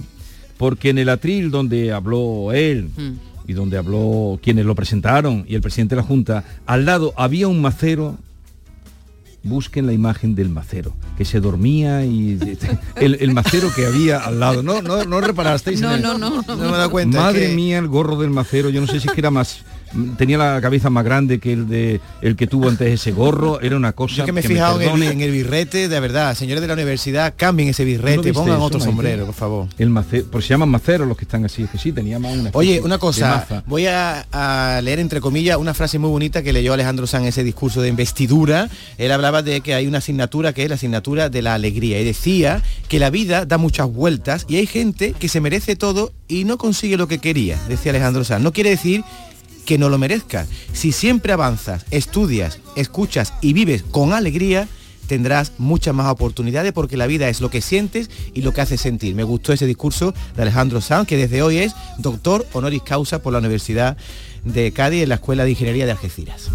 [0.58, 3.12] porque en el atril donde habló él Mm.
[3.48, 7.48] y donde habló quienes lo presentaron y el presidente de la Junta, al lado había
[7.48, 8.16] un macero.
[9.46, 12.38] Busquen la imagen del macero, que se dormía y
[12.96, 14.62] el, el macero que había al lado.
[14.62, 15.82] No, no, no reparasteis.
[15.82, 16.42] en No, no, no, no.
[16.46, 17.20] No me he dado cuenta.
[17.20, 19.58] Madre que- mía, el gorro del macero, yo no sé si es que era más
[20.16, 23.76] tenía la cabeza más grande que el de el que tuvo antes ese gorro, era
[23.76, 26.60] una cosa Yo que me he fijado en el, en el birrete, de verdad, señores
[26.60, 29.68] de la universidad, cambien ese ¿No birrete, pongan eso, otro sombrero, por favor.
[29.78, 32.36] El macero, por se llaman maceros los que están así, es que sí, tenía más
[32.36, 36.52] una Oye, una cosa, voy a, a leer entre comillas una frase muy bonita que
[36.52, 38.68] leyó Alejandro Sanz en ese discurso de investidura.
[38.98, 42.04] Él hablaba de que hay una asignatura que es la asignatura de la alegría y
[42.04, 46.44] decía que la vida da muchas vueltas y hay gente que se merece todo y
[46.44, 48.42] no consigue lo que quería, decía Alejandro Sanz.
[48.42, 49.04] No quiere decir
[49.64, 50.46] que no lo merezca.
[50.72, 54.68] Si siempre avanzas, estudias, escuchas y vives con alegría,
[55.06, 58.76] tendrás muchas más oportunidades porque la vida es lo que sientes y lo que hace
[58.76, 59.14] sentir.
[59.14, 63.32] Me gustó ese discurso de Alejandro Sanz, que desde hoy es doctor honoris causa por
[63.32, 63.96] la Universidad
[64.44, 66.50] de Cádiz en la Escuela de Ingeniería de Algeciras.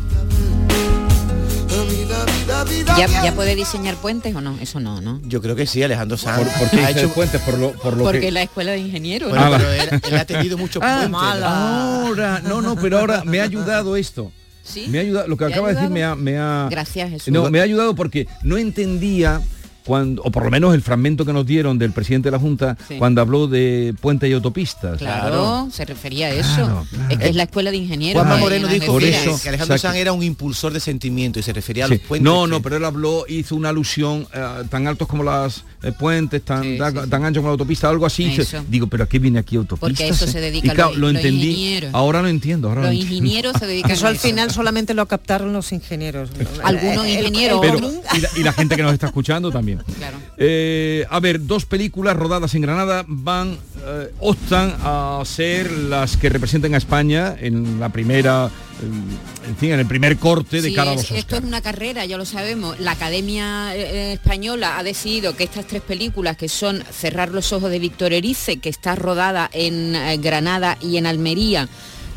[2.98, 4.58] ¿Ya, ya puede diseñar puentes o no?
[4.62, 5.22] Eso no, ¿no?
[5.24, 6.38] Yo creo que sí, Alejandro Sanz.
[6.40, 7.42] ¿Por, por qué ha hecho puentes?
[7.42, 8.32] Por lo, por lo Porque que...
[8.32, 9.30] la escuela de ingenieros.
[9.30, 9.76] Bueno, Ah, pero va.
[9.76, 11.44] él, él ha tenido muchos Ah, puentes.
[11.44, 14.32] Ahora, no, no, pero ahora me ha ayudado esto.
[14.64, 14.86] ¿Sí?
[14.90, 17.10] Me ha ayudado, lo que ¿Te ha acaba de decir me ha, me ha- Gracias,
[17.10, 17.34] Jesús.
[17.34, 19.42] No, me ha ayudado porque no entendía
[19.90, 22.78] cuando, o por lo menos el fragmento que nos dieron del presidente de la Junta
[22.88, 22.96] Sí.
[23.00, 25.00] cuando habló de puentes y autopistas.
[25.00, 26.54] Claro, se refería a eso.
[26.56, 27.10] Claro, claro.
[27.10, 28.22] Es que es la escuela de ingenieros.
[28.22, 29.10] Juanma Moreno de dijo Por que,
[29.42, 29.78] que Alejandro.
[29.80, 32.24] Sanz era un impulsor de sentimiento y se refería a los puentes.
[32.24, 35.92] No, que- no, pero él habló, hizo una alusión eh, tan altos como las eh,
[35.92, 37.10] puentes, tan, Sí, tan, sí, sí.
[37.10, 38.26] tan anchos como la autopista, algo así.
[38.26, 38.42] Eso.
[38.42, 39.88] Dice, Digo, pero ¿a qué viene aquí autopista?
[39.88, 41.48] Porque a eso se dedican y lo los entendí.
[41.50, 41.90] ingenieros.
[41.96, 42.70] Ahora lo entiendo.
[42.70, 43.16] Ahora Los lo entiendo.
[43.26, 44.28] ingenieros se dedican Eso a al eso.
[44.28, 46.30] final solamente lo captaron los ingenieros.
[46.64, 49.79] Algunos ingenieros, el Pero- común- y, la, y la gente que nos está escuchando también.
[49.98, 50.18] Claro.
[50.38, 56.30] Eh, a ver, dos películas rodadas en Granada van, eh, optan a ser las que
[56.30, 60.76] representen a España en la primera, eh, en fin, en el primer corte de Sí,
[60.76, 62.80] cara a los esto es una carrera, ya lo sabemos.
[62.80, 67.70] La Academia eh, Española ha decidido que estas tres películas, que son Cerrar los ojos
[67.70, 71.68] de Víctor Erice, que está rodada en eh, Granada y en Almería,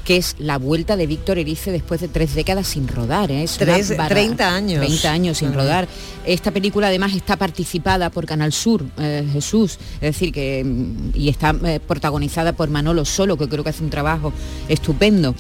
[0.04, 3.30] que es la vuelta de Víctor Erice después de tres décadas sin rodar.
[3.30, 3.42] ¿eh?
[3.44, 4.84] Es una Tres- barra- 30 años.
[4.86, 5.86] 30 años sin rodar.
[6.26, 11.28] Esta película además está participada por Canal Sur, eh, Jesús, es decir, que mm, y
[11.28, 14.32] está eh, protagonizada por Manolo Solo, que creo que hace un trabajo
[14.68, 15.34] estupendo.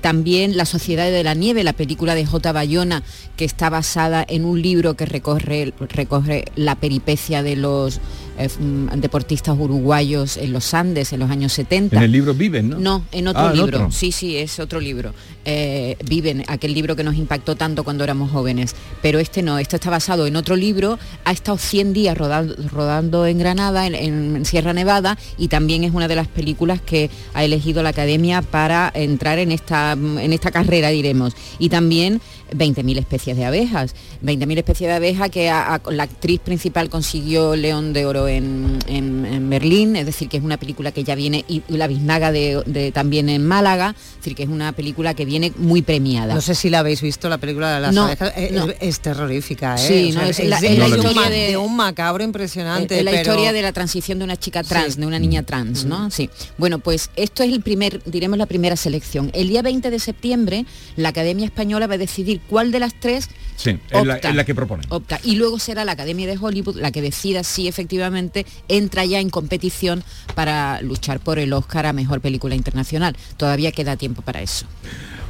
[0.00, 2.52] También La Sociedad de la Nieve, la película de J.
[2.52, 3.02] Bayona,
[3.36, 8.00] que está basada en un libro que recorre, recorre la peripecia de los
[8.38, 11.96] eh, mm, deportistas uruguayos en los Andes en los años 70.
[11.96, 12.78] En el libro Viven, ¿no?
[12.78, 13.78] No, en otro Ah, libro.
[13.78, 13.90] otro.
[13.92, 15.12] Sí, sí, es otro libro.
[15.44, 18.74] Eh, Viven, aquel libro que nos impactó tanto cuando éramos jóvenes.
[19.02, 20.98] Pero este no, este está basado en otro libro.
[21.24, 26.16] Ha estado 100 días rodando, en Granada, en, Sierra Nevada, y también es una de
[26.16, 31.34] las películas que ha elegido la Academia para entrar en esta, en esta carrera, diremos.
[31.58, 32.20] Y también
[32.52, 33.94] 20.000 especies de abejas.
[34.22, 39.50] 20.000 especies de abejas que la actriz principal consiguió León de Oro en, en- en
[39.50, 42.92] Berlín, es decir, que es una película que ya viene, y La Biznaga de, de-
[42.92, 46.34] también en Málaga, es decir, que es una película que viene muy premiada.
[46.34, 48.32] No sé si la habéis visto, la película de las No, abejas.
[48.52, 48.64] No.
[48.70, 49.78] Es, es terrorífica, ¿eh?
[49.78, 52.98] Sí, no, es la- es la de un historia de- de un macabro impresionante.
[52.98, 55.00] Es la pero- historia de la transición de una chica trans, Sí.
[55.00, 56.10] de una niña trans, ¿no?
[56.10, 56.30] Sí.
[56.58, 59.30] Bueno, pues esto es el primer, diremos la primera selección.
[59.34, 60.66] El día 20 de septiembre,
[60.96, 64.30] la Academia Española va a decidir cuál de las tres Sí, es la, opta.
[64.30, 64.82] es la que propone.
[64.88, 65.20] opta.
[65.24, 69.30] Y luego será la Academia de Hollywood la que decida si efectivamente entra ya en
[69.30, 70.02] competición
[70.34, 73.16] para luchar por el Oscar a Mejor Película Internacional.
[73.36, 74.66] Todavía queda tiempo para eso.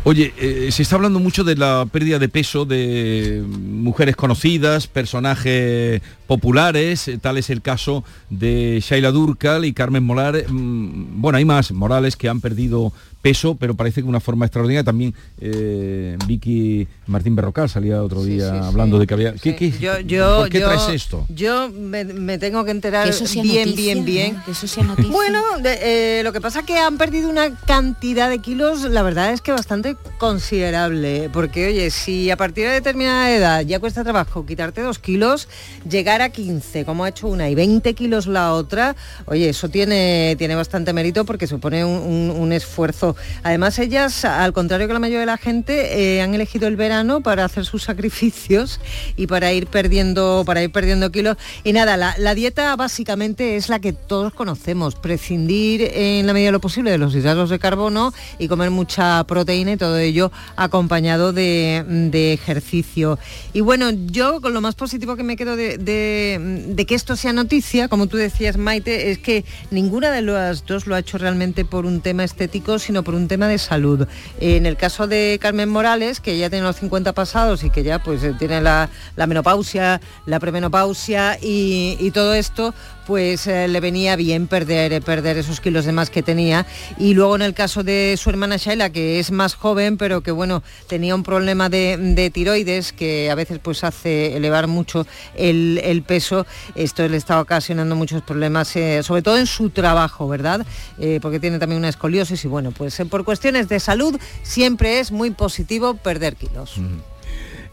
[0.07, 6.03] Oye, eh, se está hablando mucho de la pérdida de peso de mujeres conocidas, personajes
[6.27, 11.47] populares, eh, tal es el caso de Shaila Durcal y Carmen Morales, mm, bueno, hay
[11.47, 12.93] más Morales que han perdido
[13.25, 14.85] peso, pero parece que una forma extraordinaria.
[14.85, 19.33] También eh, Vicky Martín Berrocal salía otro día hablando de que había...
[19.33, 21.25] ¿Qué, qué- Yo, yo, ¿Por qué yo- traes esto?
[21.31, 24.05] Yo me, me tengo que enterar Que eso sea bien, noticia, bien, ¿no?
[24.05, 24.55] bien.
[24.55, 25.11] Sea noticia.
[25.11, 29.03] Bueno, de- eh, lo que pasa es que han perdido una cantidad de kilos, la
[29.03, 34.05] verdad es que bastante considerable, porque oye, si a partir de determinada edad ya cuesta
[34.05, 35.49] trabajo quitarte dos kilos,
[35.89, 38.95] llegar a 15, como ha hecho una, y 20 kilos la otra,
[39.25, 43.14] oye, eso tiene, tiene bastante mérito porque supone un, un- un esfuerzo.
[43.43, 47.21] Además, ellas, al contrario que la mayoría de la gente, eh, han elegido el verano
[47.21, 48.81] para hacer sus sacrificios
[49.17, 51.37] y para ir perdiendo, para ir perdiendo kilos.
[51.63, 56.53] Y nada, la, dieta básicamente es la que todos conocemos, prescindir en la medida de
[56.53, 61.33] lo posible de los hidratos de carbono y comer mucha proteína y todo ello acompañado
[61.33, 63.19] de, ejercicio.
[63.53, 67.15] Y bueno, yo con lo más positivo que me quedo de, de- de que esto
[67.17, 71.19] sea noticia, como tú decías, Maite, es que ninguna de las dos lo ha hecho
[71.19, 74.09] realmente por un tema estético, sino por un tema de salud.
[74.41, 78.03] En el caso de Carmen Morales, que ya tiene los 50 pasados y que ya
[78.03, 82.75] pues eh, tiene la, la menopausia, la premenopausia y, y todo esto,
[83.07, 86.67] pues eh, le venía bien perder, perder esos kilos de más que tenía.
[86.99, 90.31] Y luego en el caso de su hermana Shaila, que es más joven, pero que
[90.31, 96.03] bueno, tenía un problema de, de tiroides que a veces pues hace elevar mucho el,
[96.07, 96.47] peso.
[96.75, 100.67] Esto le está ocasionando muchos problemas, eh, sobre todo en su trabajo, ¿verdad?
[100.99, 105.01] Eh, porque tiene también una escoliosis y bueno, pues eh, por cuestiones de salud siempre
[105.01, 106.79] es muy positivo perder kilos.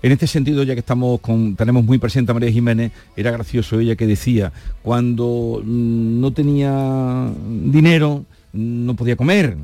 [0.04, 3.80] En este sentido, ya que estamos con, tenemos muy presente a María Jiménez, era gracioso
[3.80, 7.30] ella que decía, cuando mm, no tenía
[7.72, 9.56] dinero, no podía comer.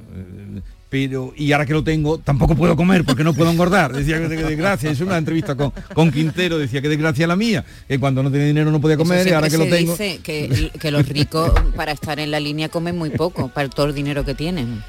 [0.89, 3.93] pero y ahora que lo tengo tampoco puedo comer porque no puedo engordar.
[3.93, 7.99] Decía que desgracia, es una entrevista con, con Quintero, decía que desgracia la mía, que
[7.99, 9.93] cuando no tenía dinero no podía comer y ahora que lo tengo.
[9.93, 13.87] Dice que, que los ricos para estar en la línea comen muy poco, para todo
[13.87, 14.83] el dinero que tienen.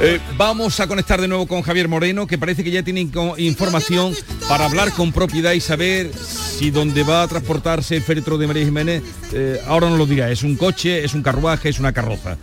[0.00, 4.12] Eh, vamos a conectar de nuevo con Javier Moreno, que parece que ya tiene información
[4.48, 8.64] para hablar con propiedad y saber si donde va a transportarse el féretro de María
[8.64, 12.36] Jiménez, eh, ahora no lo dirá, es un coche, es un carruaje, es una carroza.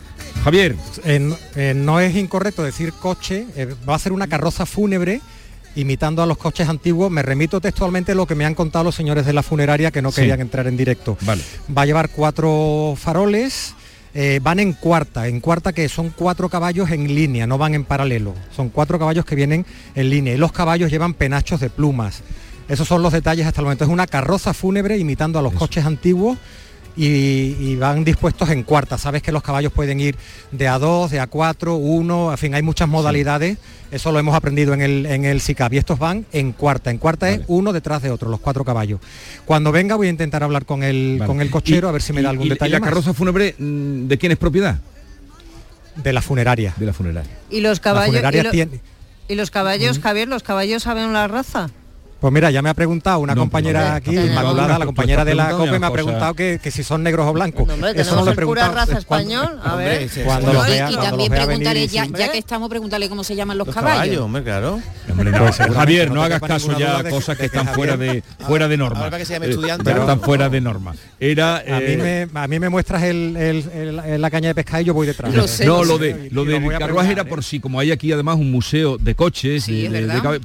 [0.46, 0.76] Javier.
[1.04, 3.46] Eh, no es incorrecto decir coche,
[3.88, 5.22] va a ser una carroza fúnebre
[5.76, 8.96] imitando a los coches antiguos, me remito textualmente a lo que me han contado los
[8.96, 11.18] señores de la funeraria que no querían entrar en directo.
[11.22, 11.44] Vale.
[11.76, 13.74] Va a llevar cuatro faroles,
[14.14, 17.86] eh, van en cuarta, en cuarta que son cuatro caballos en línea, no van en
[17.86, 18.34] paralelo.
[18.56, 22.22] Son cuatro caballos que vienen en línea y los caballos llevan penachos de plumas.
[22.68, 23.84] Esos son los detalles hasta el momento.
[23.84, 26.38] Es una carroza fúnebre imitando a los coches antiguos
[26.96, 28.98] y, van dispuestos en cuarta.
[28.98, 30.16] Sabes que los caballos pueden ir
[30.52, 33.58] de A2, de A4, 1, en fin, hay muchas modalidades.
[33.92, 35.42] Eso lo hemos aprendido en el, en el.
[35.72, 36.92] Y estos van en cuarta.
[36.92, 39.02] En cuarta es uno detrás de otro, los cuatro caballos.
[39.46, 42.22] Cuando venga voy a intentar hablar con el, con el cochero a ver si me
[42.22, 42.70] da algún detalle.
[42.70, 44.80] ¿Y la carroza fúnebre mm, de quién es propiedad?
[45.96, 46.74] De la funeraria.
[46.78, 47.32] De la funeraria.
[47.50, 48.16] ¿Y los caballos?
[49.28, 51.70] y, los caballos, Javier, los caballos saben la raza?
[52.22, 55.80] Pues mira, ya me ha preguntado una compañera aquí, Inmaculada, la compañera de la COPE,
[55.80, 57.68] me ha preguntado que, si son negros o blancos.
[57.96, 58.76] Eso no lo he preguntado.
[58.76, 60.08] raza español, a ver.
[60.24, 64.22] Cuando los y, también preguntaré, ya, ya, que estamos, preguntarle cómo se llaman los, caballos.
[64.22, 64.80] hombre, claro.
[65.16, 69.06] Pues Javier, no, hagas caso ya cosas que están fuera de fuera de norma.
[69.06, 69.90] Ahora que se llame eh, estudiante.
[69.90, 70.94] están fuera de norma.
[71.20, 74.94] Era a mí eh, me a mí me muestras la caña de pesca y yo
[74.94, 75.34] voy detrás.
[75.66, 79.00] No, lo de lo del carruaje era por si como hay aquí además un museo
[79.00, 79.66] de coches,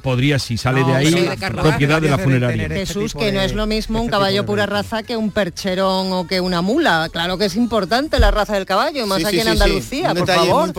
[0.01, 1.29] podría si sale de ahí
[1.69, 2.69] propiedad de la funeraria.
[2.69, 6.41] Jesús, que no es lo mismo un caballo pura raza que un percherón o que
[6.41, 7.09] una mula.
[7.11, 10.73] Claro que es importante la raza del caballo, más aquí en Andalucía, por favor.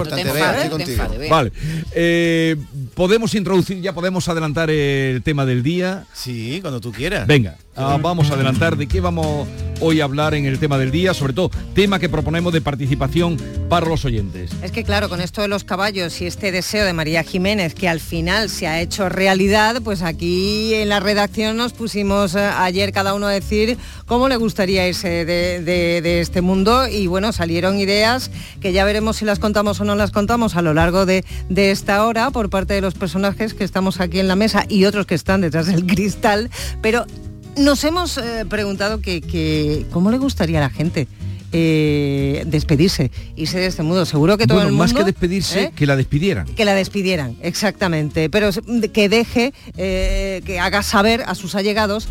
[1.28, 1.53] Vale.
[1.93, 2.57] Eh,
[2.95, 6.05] podemos introducir, ya podemos adelantar el tema del día.
[6.12, 7.26] Sí, cuando tú quieras.
[7.26, 7.57] Venga.
[7.81, 9.47] Ah, vamos a adelantar de qué vamos
[9.81, 13.37] hoy a hablar en el tema del día, sobre todo tema que proponemos de participación
[13.68, 14.51] para los oyentes.
[14.62, 17.89] Es que claro, con esto de los caballos y este deseo de María Jiménez que
[17.89, 22.93] al final se ha hecho realidad, pues aquí en la redacción nos pusimos eh, ayer
[22.93, 28.33] cada uno a decir cómo le gustaría irse de, este mundo y bueno, salieron ideas
[28.61, 31.70] que ya veremos si las contamos o no las contamos a lo largo de, de
[31.70, 35.07] esta hora por parte de los personajes que estamos aquí en la mesa y otros
[35.07, 36.51] que están detrás del cristal,
[36.83, 37.07] pero
[37.59, 41.09] nos hemos eh, preguntado que, cómo le gustaría a la gente
[41.50, 44.04] eh, despedirse, irse de este mundo.
[44.04, 44.84] Seguro que todo el mundo...
[44.84, 45.72] más que despedirse, ¿eh?
[45.74, 46.46] que la despidieran.
[46.46, 48.28] Que la despidieran, exactamente.
[48.30, 48.50] Pero
[48.92, 52.09] que deje, que haga saber a sus allegados,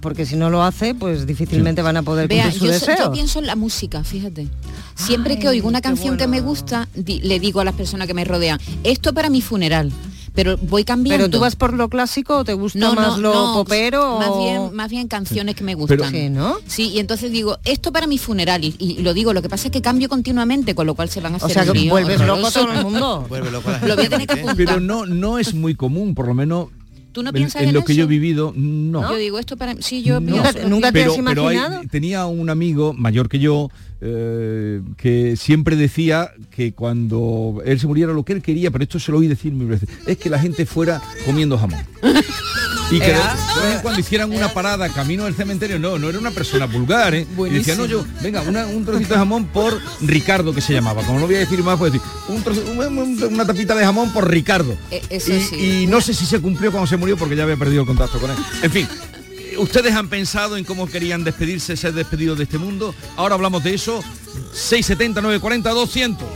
[0.00, 2.96] porque si no lo hace, pues difícilmente van a poder cumplir su deseo.
[2.98, 4.48] yo pienso en la música, fíjate.
[4.94, 8.24] Siempre que oigo una canción que me gusta, le digo a las personas que me
[8.24, 9.92] rodean, esto para mi funeral
[10.34, 11.24] pero voy cambiando.
[11.26, 14.18] ¿Pero tú vas por lo clásico o te gusta más lo popero?
[14.18, 16.10] Más bien, más bien canciones que me gustan.
[16.10, 16.56] sí, ¿no?
[16.66, 19.72] Sí, y entonces digo, esto para mi funeral, y, lo digo, lo que pasa es
[19.72, 22.50] que cambio continuamente, con lo cual se van a hacer O sea, que vuelves loco
[22.50, 23.26] todo el mundo.
[23.86, 24.56] lo voy a tener que apuntar.
[24.56, 26.68] Pero no, no es muy común, por lo menos
[27.12, 29.02] ¿Tú no piensas en, en lo que yo he vivido, no.
[29.10, 31.80] Yo digo esto para sí, yo ¿Nunca, ¿Nunca, te has imaginado?
[31.90, 33.70] tenía un amigo mayor que yo
[34.00, 38.98] eh, que siempre decía que cuando él se muriera lo que él quería, pero esto
[38.98, 41.80] se lo oí decir mil veces, es que la gente fuera comiendo jamón.
[42.90, 43.14] Y que
[43.82, 47.24] cuando hicieran una parada camino del cementerio, no, no era una persona vulgar, ¿eh?
[47.38, 51.04] Y decía, no, yo, venga, un trocito de jamón por Ricardo, que se llamaba.
[51.04, 52.06] Como no voy a decir más, pues decir,
[53.30, 54.76] una tapita de jamón por Ricardo.
[54.90, 57.82] E, y, y no sé si se cumplió cuando se murió porque ya había perdido
[57.82, 58.36] el contacto con él.
[58.62, 58.88] En fin,
[59.60, 62.94] ¿Ustedes han pensado en cómo querían despedirse, ser despedidos de este mundo?
[63.16, 64.02] Ahora hablamos de eso.
[64.54, 66.28] 670 940 200.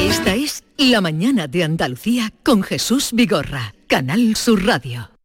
[0.00, 5.19] Esta es La mañana de Andalucía con Jesús Vigorra, Canal Sur Radio.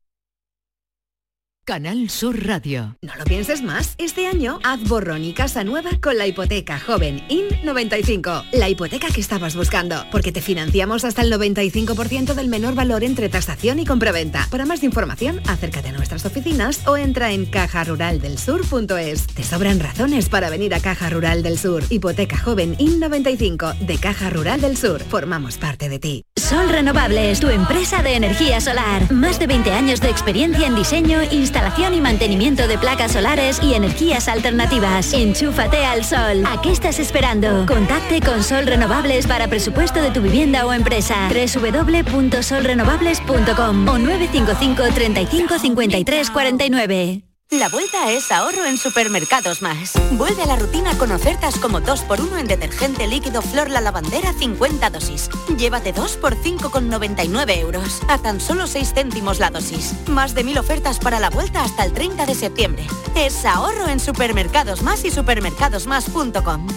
[1.66, 2.95] Canal Sur Radio.
[3.01, 3.95] No lo pienses más.
[3.97, 8.49] Este año haz borrón y casa nueva con la hipoteca joven IN95.
[8.51, 10.05] La hipoteca que estabas buscando.
[10.11, 14.47] Porque te financiamos hasta el 95% del menor valor entre tasación y compraventa.
[14.51, 19.26] Para más información, acércate a nuestras oficinas o entra en cajaruraldelsur.es.
[19.26, 21.82] Te sobran razones para venir a Caja Rural del Sur.
[21.89, 25.01] Hipoteca joven IN95 de Caja Rural del Sur.
[25.01, 26.26] Formamos parte de ti.
[26.38, 29.11] Sol Renovables, tu empresa de energía solar.
[29.11, 31.55] Más de 20 años de experiencia en diseño, instalación
[31.93, 35.14] y mantenimiento de placas solares y energías alternativas.
[35.14, 36.43] Enchúfate al sol.
[36.45, 37.66] ¿A qué estás esperando?
[37.66, 41.30] Contacte con Sol Renovables para presupuesto de tu vivienda o empresa.
[41.30, 47.25] www.solrenovables.com o 955 35 53 49.
[47.52, 49.93] La vuelta es ahorro en Supermercados Más.
[50.14, 54.89] Vuelve a la rutina con ofertas como 2x1 en detergente líquido Flor La Lavandera 50
[54.89, 55.30] dosis.
[55.56, 58.02] Llévate 2 por 5,99 euros.
[58.08, 59.93] A tan solo 6 céntimos la dosis.
[60.08, 62.88] Más de mil ofertas para la vuelta hasta el 30 de septiembre.
[63.16, 66.68] Es ahorro en Supermercados Más y supermercadosmás.com.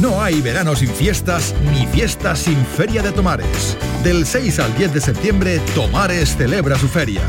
[0.00, 3.76] No hay verano sin fiestas ni fiestas sin Feria de Tomares.
[4.04, 7.22] Del 6 al 10 de septiembre, Tomares celebra su feria.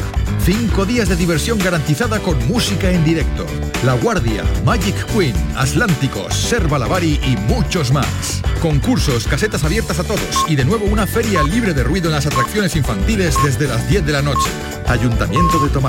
[0.43, 3.45] Cinco días de diversión garantizada con música en directo.
[3.83, 8.41] La Guardia, Magic Queen, Atlánticos, Serva Lavari y muchos más.
[8.61, 12.25] Concursos, casetas abiertas a todos y de nuevo una feria libre de ruido en las
[12.25, 14.49] atracciones infantiles desde las 10 de la noche.
[14.87, 15.77] Ayuntamiento de Tomares.